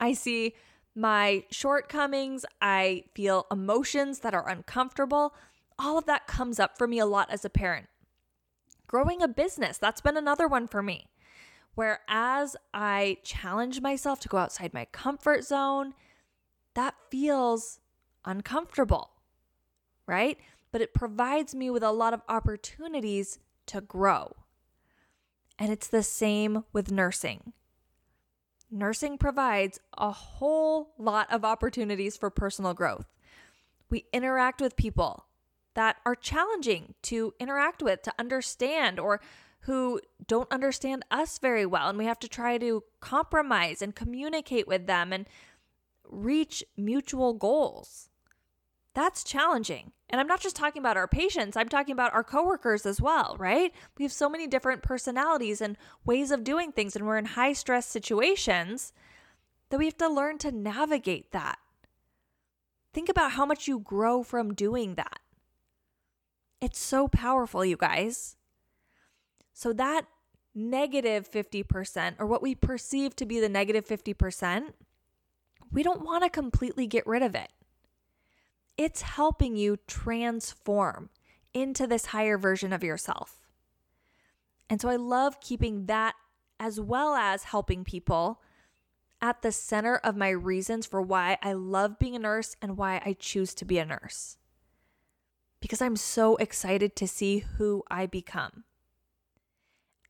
I 0.00 0.12
see 0.12 0.54
my 0.94 1.44
shortcomings, 1.50 2.44
I 2.60 3.04
feel 3.14 3.46
emotions 3.50 4.20
that 4.20 4.34
are 4.34 4.48
uncomfortable. 4.48 5.34
All 5.78 5.96
of 5.96 6.06
that 6.06 6.26
comes 6.26 6.58
up 6.58 6.76
for 6.76 6.86
me 6.88 6.98
a 6.98 7.06
lot 7.06 7.30
as 7.30 7.44
a 7.44 7.50
parent. 7.50 7.86
Growing 8.86 9.22
a 9.22 9.28
business, 9.28 9.78
that's 9.78 10.00
been 10.00 10.16
another 10.16 10.48
one 10.48 10.66
for 10.66 10.82
me. 10.82 11.06
Whereas 11.74 12.56
I 12.74 13.18
challenge 13.22 13.80
myself 13.80 14.18
to 14.20 14.28
go 14.28 14.38
outside 14.38 14.74
my 14.74 14.86
comfort 14.86 15.44
zone, 15.44 15.94
that 16.74 16.94
feels 17.10 17.78
uncomfortable, 18.24 19.10
right? 20.06 20.38
But 20.72 20.80
it 20.80 20.94
provides 20.94 21.54
me 21.54 21.70
with 21.70 21.84
a 21.84 21.92
lot 21.92 22.12
of 22.12 22.22
opportunities 22.28 23.38
to 23.66 23.80
grow. 23.80 24.32
And 25.58 25.70
it's 25.70 25.86
the 25.86 26.02
same 26.02 26.64
with 26.72 26.90
nursing. 26.90 27.52
Nursing 28.70 29.16
provides 29.18 29.80
a 29.96 30.10
whole 30.10 30.94
lot 30.98 31.32
of 31.32 31.44
opportunities 31.44 32.16
for 32.16 32.30
personal 32.30 32.74
growth. 32.74 33.06
We 33.90 34.04
interact 34.12 34.60
with 34.60 34.76
people 34.76 35.24
that 35.74 35.96
are 36.04 36.14
challenging 36.14 36.94
to 37.02 37.32
interact 37.40 37.82
with, 37.82 38.02
to 38.02 38.12
understand, 38.18 38.98
or 39.00 39.20
who 39.60 40.00
don't 40.26 40.50
understand 40.52 41.04
us 41.10 41.38
very 41.38 41.64
well. 41.64 41.88
And 41.88 41.96
we 41.96 42.04
have 42.04 42.18
to 42.20 42.28
try 42.28 42.58
to 42.58 42.84
compromise 43.00 43.80
and 43.80 43.94
communicate 43.94 44.68
with 44.68 44.86
them 44.86 45.12
and 45.12 45.26
reach 46.04 46.64
mutual 46.76 47.34
goals. 47.34 48.08
That's 48.98 49.22
challenging. 49.22 49.92
And 50.10 50.20
I'm 50.20 50.26
not 50.26 50.40
just 50.40 50.56
talking 50.56 50.80
about 50.80 50.96
our 50.96 51.06
patients, 51.06 51.56
I'm 51.56 51.68
talking 51.68 51.92
about 51.92 52.12
our 52.14 52.24
coworkers 52.24 52.84
as 52.84 53.00
well, 53.00 53.36
right? 53.38 53.72
We 53.96 54.02
have 54.04 54.10
so 54.10 54.28
many 54.28 54.48
different 54.48 54.82
personalities 54.82 55.60
and 55.60 55.76
ways 56.04 56.32
of 56.32 56.42
doing 56.42 56.72
things, 56.72 56.96
and 56.96 57.06
we're 57.06 57.16
in 57.16 57.24
high 57.26 57.52
stress 57.52 57.86
situations 57.86 58.92
that 59.70 59.78
we 59.78 59.84
have 59.84 59.98
to 59.98 60.08
learn 60.08 60.38
to 60.38 60.50
navigate 60.50 61.30
that. 61.30 61.60
Think 62.92 63.08
about 63.08 63.30
how 63.30 63.46
much 63.46 63.68
you 63.68 63.78
grow 63.78 64.24
from 64.24 64.52
doing 64.52 64.96
that. 64.96 65.20
It's 66.60 66.80
so 66.80 67.06
powerful, 67.06 67.64
you 67.64 67.76
guys. 67.76 68.34
So, 69.54 69.72
that 69.74 70.06
negative 70.56 71.30
50%, 71.30 72.16
or 72.18 72.26
what 72.26 72.42
we 72.42 72.56
perceive 72.56 73.14
to 73.14 73.26
be 73.26 73.38
the 73.38 73.48
negative 73.48 73.86
50%, 73.86 74.72
we 75.70 75.84
don't 75.84 76.04
want 76.04 76.24
to 76.24 76.30
completely 76.30 76.88
get 76.88 77.06
rid 77.06 77.22
of 77.22 77.36
it. 77.36 77.52
It's 78.78 79.02
helping 79.02 79.56
you 79.56 79.78
transform 79.86 81.10
into 81.52 81.86
this 81.86 82.06
higher 82.06 82.38
version 82.38 82.72
of 82.72 82.84
yourself. 82.84 83.48
And 84.70 84.80
so 84.80 84.88
I 84.88 84.96
love 84.96 85.40
keeping 85.40 85.86
that 85.86 86.14
as 86.60 86.80
well 86.80 87.14
as 87.14 87.44
helping 87.44 87.84
people 87.84 88.40
at 89.20 89.42
the 89.42 89.52
center 89.52 89.96
of 89.96 90.16
my 90.16 90.28
reasons 90.28 90.86
for 90.86 91.02
why 91.02 91.38
I 91.42 91.52
love 91.54 91.98
being 91.98 92.14
a 92.14 92.20
nurse 92.20 92.56
and 92.62 92.76
why 92.76 93.02
I 93.04 93.16
choose 93.18 93.52
to 93.54 93.64
be 93.64 93.78
a 93.78 93.84
nurse. 93.84 94.36
Because 95.60 95.82
I'm 95.82 95.96
so 95.96 96.36
excited 96.36 96.94
to 96.96 97.08
see 97.08 97.40
who 97.56 97.82
I 97.90 98.06
become. 98.06 98.62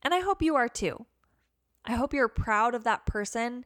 And 0.03 0.13
I 0.13 0.21
hope 0.21 0.43
you 0.43 0.57
are 0.57 0.69
too. 0.69 1.07
I 1.87 1.93
hope 1.93 2.13
you're 2.13 2.29
proud 2.29 2.75
of 2.75 2.85
that 2.85 3.07
person 3.07 3.65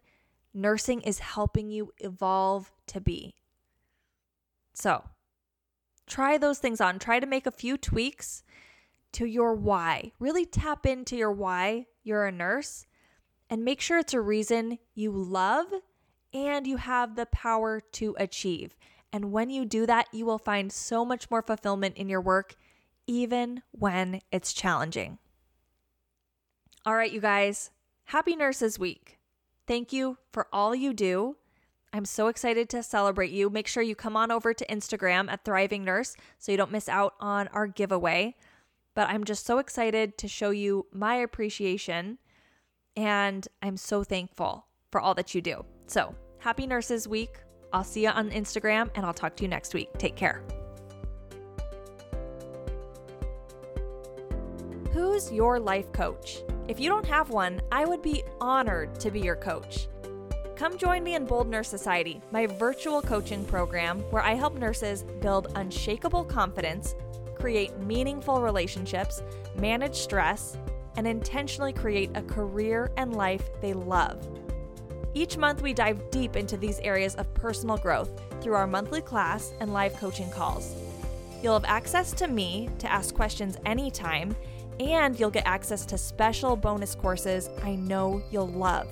nursing 0.54 1.00
is 1.00 1.18
helping 1.18 1.70
you 1.70 1.92
evolve 1.98 2.70
to 2.86 3.00
be. 3.00 3.34
So, 4.74 5.04
try 6.06 6.38
those 6.38 6.58
things 6.58 6.80
on. 6.80 6.98
Try 6.98 7.20
to 7.20 7.26
make 7.26 7.46
a 7.46 7.50
few 7.50 7.76
tweaks 7.76 8.42
to 9.12 9.26
your 9.26 9.54
why. 9.54 10.12
Really 10.18 10.46
tap 10.46 10.87
into 10.87 11.16
your 11.16 11.32
why 11.32 11.87
you're 12.02 12.26
a 12.26 12.32
nurse 12.32 12.87
and 13.50 13.64
make 13.64 13.80
sure 13.80 13.98
it's 13.98 14.14
a 14.14 14.20
reason 14.20 14.78
you 14.94 15.12
love 15.12 15.66
and 16.32 16.66
you 16.66 16.78
have 16.78 17.16
the 17.16 17.26
power 17.26 17.80
to 17.92 18.16
achieve. 18.18 18.74
And 19.12 19.30
when 19.30 19.50
you 19.50 19.66
do 19.66 19.85
that, 19.87 20.08
you 20.12 20.24
will 20.24 20.38
find 20.38 20.72
so 20.72 21.04
much 21.04 21.30
more 21.30 21.42
fulfillment 21.42 21.96
in 21.96 22.08
your 22.08 22.22
work, 22.22 22.56
even 23.06 23.62
when 23.72 24.20
it's 24.30 24.54
challenging. 24.54 25.18
All 26.87 26.94
right, 26.94 27.12
you 27.12 27.20
guys, 27.20 27.70
happy 28.04 28.35
Nurses 28.35 28.78
Week. 28.78 29.18
Thank 29.66 29.92
you 29.92 30.16
for 30.32 30.48
all 30.52 30.74
you 30.74 30.94
do. 30.94 31.37
I'm 31.94 32.07
so 32.07 32.28
excited 32.28 32.70
to 32.70 32.83
celebrate 32.83 33.33
you. 33.33 33.50
Make 33.50 33.66
sure 33.66 33.83
you 33.83 33.94
come 33.94 34.16
on 34.16 34.31
over 34.31 34.55
to 34.55 34.66
Instagram 34.66 35.31
at 35.31 35.44
Thriving 35.44 35.85
Nurse 35.85 36.16
so 36.38 36.50
you 36.50 36.57
don't 36.57 36.72
miss 36.72 36.88
out 36.88 37.14
on 37.20 37.48
our 37.48 37.66
giveaway. 37.66 38.35
But 38.94 39.11
I'm 39.11 39.24
just 39.24 39.44
so 39.44 39.59
excited 39.59 40.16
to 40.18 40.28
show 40.28 40.50
you 40.50 40.87
my 40.92 41.16
appreciation 41.16 42.18
and 42.96 43.46
I'm 43.62 43.76
so 43.76 44.05
thankful 44.05 44.66
for 44.90 45.00
all 45.00 45.14
that 45.14 45.35
you 45.35 45.42
do. 45.42 45.64
So, 45.87 46.14
happy 46.38 46.66
Nurses 46.66 47.07
Week. 47.07 47.37
I'll 47.72 47.85
see 47.85 48.02
you 48.02 48.11
on 48.11 48.31
Instagram 48.31 48.90
and 48.94 49.05
I'll 49.05 49.14
talk 49.14 49.37
to 49.37 49.42
you 49.42 49.48
next 49.48 49.74
week. 49.74 49.88
Take 49.98 50.16
care. 50.16 50.42
Who's 54.92 55.33
your 55.33 55.59
life 55.59 55.90
coach? 55.92 56.38
If 56.68 56.78
you 56.81 56.88
don't 56.88 57.07
have 57.07 57.31
one, 57.31 57.61
I 57.70 57.85
would 57.85 58.02
be 58.02 58.24
honored 58.40 58.98
to 59.00 59.11
be 59.11 59.20
your 59.20 59.37
coach. 59.37 59.88
Come 60.62 60.79
join 60.79 61.03
me 61.03 61.16
in 61.16 61.25
Bold 61.25 61.48
Nurse 61.48 61.68
Society, 61.68 62.22
my 62.31 62.46
virtual 62.46 63.03
coaching 63.03 63.44
program 63.44 63.98
where 64.12 64.22
I 64.22 64.35
help 64.35 64.55
nurses 64.55 65.03
build 65.20 65.51
unshakable 65.57 66.22
confidence, 66.22 66.94
create 67.35 67.77
meaningful 67.79 68.40
relationships, 68.40 69.25
manage 69.57 69.96
stress, 69.96 70.57
and 70.96 71.05
intentionally 71.05 71.72
create 71.72 72.12
a 72.14 72.22
career 72.22 72.92
and 72.96 73.16
life 73.16 73.51
they 73.61 73.72
love. 73.72 74.25
Each 75.14 75.37
month, 75.37 75.62
we 75.62 75.75
dive 75.75 76.12
deep 76.12 76.37
into 76.37 76.57
these 76.57 76.79
areas 76.79 77.16
of 77.16 77.35
personal 77.35 77.77
growth 77.77 78.22
through 78.40 78.55
our 78.55 78.68
monthly 78.68 79.03
class 79.03 79.55
and 79.59 79.72
live 79.72 79.96
coaching 79.96 80.31
calls. 80.31 80.77
You'll 81.42 81.55
have 81.55 81.64
access 81.64 82.12
to 82.12 82.29
me 82.29 82.68
to 82.79 82.88
ask 82.88 83.16
questions 83.16 83.57
anytime, 83.66 84.37
and 84.79 85.18
you'll 85.18 85.31
get 85.31 85.44
access 85.44 85.85
to 85.87 85.98
special 85.98 86.55
bonus 86.55 86.94
courses 86.94 87.51
I 87.64 87.75
know 87.75 88.22
you'll 88.31 88.46
love. 88.46 88.87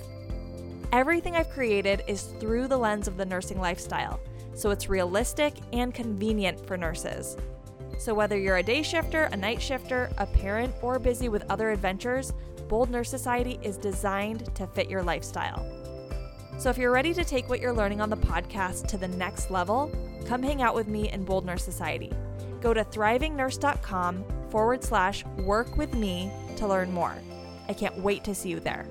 Everything 0.92 1.36
I've 1.36 1.50
created 1.50 2.02
is 2.08 2.22
through 2.40 2.66
the 2.66 2.76
lens 2.76 3.06
of 3.06 3.16
the 3.16 3.24
nursing 3.24 3.60
lifestyle, 3.60 4.18
so 4.54 4.70
it's 4.70 4.88
realistic 4.88 5.54
and 5.72 5.94
convenient 5.94 6.66
for 6.66 6.76
nurses. 6.76 7.36
So, 8.00 8.12
whether 8.12 8.36
you're 8.36 8.56
a 8.56 8.62
day 8.62 8.82
shifter, 8.82 9.24
a 9.30 9.36
night 9.36 9.62
shifter, 9.62 10.10
a 10.18 10.26
parent, 10.26 10.74
or 10.82 10.98
busy 10.98 11.28
with 11.28 11.48
other 11.48 11.70
adventures, 11.70 12.32
Bold 12.68 12.90
Nurse 12.90 13.08
Society 13.08 13.60
is 13.62 13.76
designed 13.76 14.52
to 14.56 14.66
fit 14.66 14.90
your 14.90 15.02
lifestyle. 15.04 15.64
So, 16.58 16.70
if 16.70 16.78
you're 16.78 16.90
ready 16.90 17.14
to 17.14 17.24
take 17.24 17.48
what 17.48 17.60
you're 17.60 17.72
learning 17.72 18.00
on 18.00 18.10
the 18.10 18.16
podcast 18.16 18.88
to 18.88 18.96
the 18.96 19.08
next 19.08 19.48
level, 19.52 19.92
come 20.26 20.42
hang 20.42 20.60
out 20.60 20.74
with 20.74 20.88
me 20.88 21.08
in 21.10 21.24
Bold 21.24 21.46
Nurse 21.46 21.62
Society. 21.62 22.10
Go 22.60 22.74
to 22.74 22.84
thrivingnurse.com 22.84 24.24
forward 24.50 24.82
slash 24.82 25.24
work 25.38 25.76
with 25.76 25.94
me 25.94 26.32
to 26.56 26.66
learn 26.66 26.90
more. 26.90 27.14
I 27.68 27.74
can't 27.74 27.96
wait 27.98 28.24
to 28.24 28.34
see 28.34 28.48
you 28.48 28.58
there. 28.58 28.86